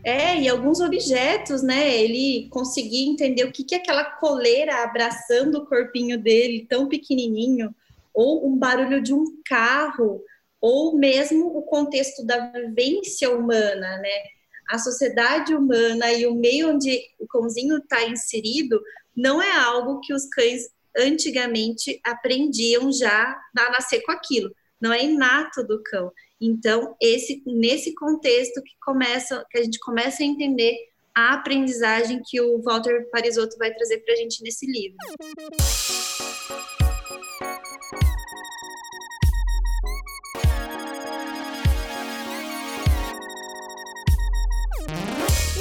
É, 0.03 0.41
e 0.41 0.49
alguns 0.49 0.81
objetos, 0.81 1.63
né? 1.63 1.95
Ele 1.95 2.49
conseguia 2.51 3.11
entender 3.11 3.45
o 3.45 3.53
que, 3.53 3.65
que 3.65 3.75
é 3.75 3.79
aquela 3.79 4.05
coleira 4.05 4.83
abraçando 4.83 5.59
o 5.59 5.67
corpinho 5.67 6.19
dele, 6.19 6.67
tão 6.69 6.89
pequenininho, 6.89 7.75
ou 8.15 8.47
um 8.49 8.57
barulho 8.57 9.03
de 9.03 9.13
um 9.13 9.25
carro, 9.45 10.23
ou 10.61 10.97
mesmo 10.97 11.47
o 11.57 11.63
contexto 11.63 12.25
da 12.25 12.51
vivência 12.51 13.31
humana, 13.31 13.99
né? 13.99 14.23
A 14.71 14.79
sociedade 14.79 15.55
humana 15.55 16.13
e 16.13 16.27
o 16.27 16.35
meio 16.35 16.71
onde 16.71 17.01
o 17.19 17.27
cãozinho 17.27 17.79
está 17.79 18.05
inserido 18.05 18.81
não 19.17 19.43
é 19.43 19.53
algo 19.53 20.01
que 20.01 20.15
os 20.15 20.27
cães 20.27 20.71
antigamente 20.97 22.01
aprendiam 22.05 22.91
já 22.93 23.37
a 23.57 23.71
nascer 23.71 24.03
com 24.03 24.13
aquilo. 24.13 24.51
Não 24.81 24.93
é 24.93 25.05
inato 25.05 25.63
do 25.65 25.83
cão. 25.83 26.13
Então, 26.41 26.97
esse 27.03 27.43
nesse 27.45 27.95
contexto 27.95 28.63
que 28.63 28.73
começa, 28.83 29.45
que 29.51 29.59
a 29.59 29.63
gente 29.63 29.79
começa 29.79 30.23
a 30.23 30.27
entender 30.27 30.75
a 31.15 31.35
aprendizagem 31.35 32.23
que 32.25 32.41
o 32.41 32.63
Walter 32.63 33.11
Parisotto 33.11 33.59
vai 33.59 33.71
trazer 33.75 33.99
para 33.99 34.15
a 34.15 34.17
gente 34.17 34.43
nesse 34.43 34.65
livro. 34.65 34.97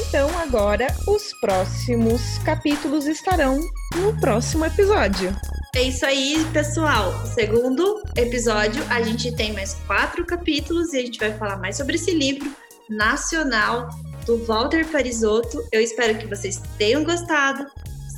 Então, 0.08 0.30
agora 0.40 0.88
os 1.06 1.34
próximos 1.42 2.38
capítulos 2.46 3.06
estarão 3.06 3.60
no 4.02 4.18
próximo 4.22 4.66
episódio. 4.66 5.30
É 5.76 5.84
isso 5.84 6.04
aí, 6.04 6.44
pessoal. 6.52 7.14
Segundo 7.28 8.02
episódio, 8.16 8.84
a 8.90 9.04
gente 9.04 9.32
tem 9.36 9.54
mais 9.54 9.76
quatro 9.86 10.26
capítulos 10.26 10.94
e 10.94 10.98
a 10.98 11.02
gente 11.02 11.20
vai 11.20 11.32
falar 11.38 11.58
mais 11.58 11.78
sobre 11.78 11.96
esse 11.96 12.12
livro 12.12 12.52
nacional 12.90 13.88
do 14.26 14.44
Walter 14.46 14.86
Parisotto. 14.88 15.64
Eu 15.72 15.80
espero 15.80 16.18
que 16.18 16.26
vocês 16.26 16.60
tenham 16.78 17.04
gostado. 17.04 17.68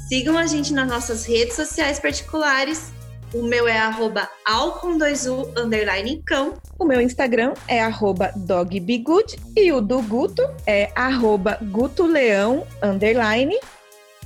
Sigam 0.08 0.38
a 0.38 0.48
gente 0.48 0.74
nas 0.74 0.88
nossas 0.88 1.26
redes 1.26 1.56
sociais 1.56 2.00
particulares. 2.00 2.90
O 3.34 3.44
meu 3.44 3.68
é 3.68 3.78
arroba 3.78 4.30
alcon2u 4.48 5.58
underline 5.58 6.24
cão. 6.26 6.54
O 6.80 6.86
meu 6.86 7.02
Instagram 7.02 7.54
é 7.68 7.82
arroba 7.82 8.32
dogbegood 8.34 9.38
e 9.58 9.74
o 9.74 9.82
do 9.82 10.02
Guto 10.02 10.44
é 10.66 10.90
arroba 10.96 11.58
gutoleão 11.62 12.66
underline. 12.82 13.58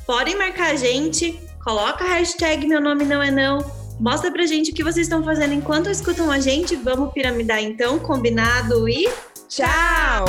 Podem 0.05 0.35
marcar 0.35 0.71
a 0.71 0.75
gente 0.75 1.39
Coloca 1.65 2.03
a 2.03 2.07
hashtag 2.09 2.67
Meu 2.67 2.79
Nome 2.79 3.03
Não 3.05 3.23
É 3.23 3.31
Não 3.31 3.57
Mostra 3.99 4.31
pra 4.31 4.45
gente 4.45 4.69
o 4.69 4.73
que 4.75 4.83
vocês 4.83 5.07
estão 5.07 5.23
fazendo 5.23 5.53
enquanto 5.53 5.89
escutam 5.89 6.29
a 6.29 6.39
gente. 6.39 6.75
Vamos 6.75 7.11
piramidar 7.11 7.59
então, 7.59 7.97
combinado 7.97 8.87
e 8.87 9.09
Tchau! 9.49 10.25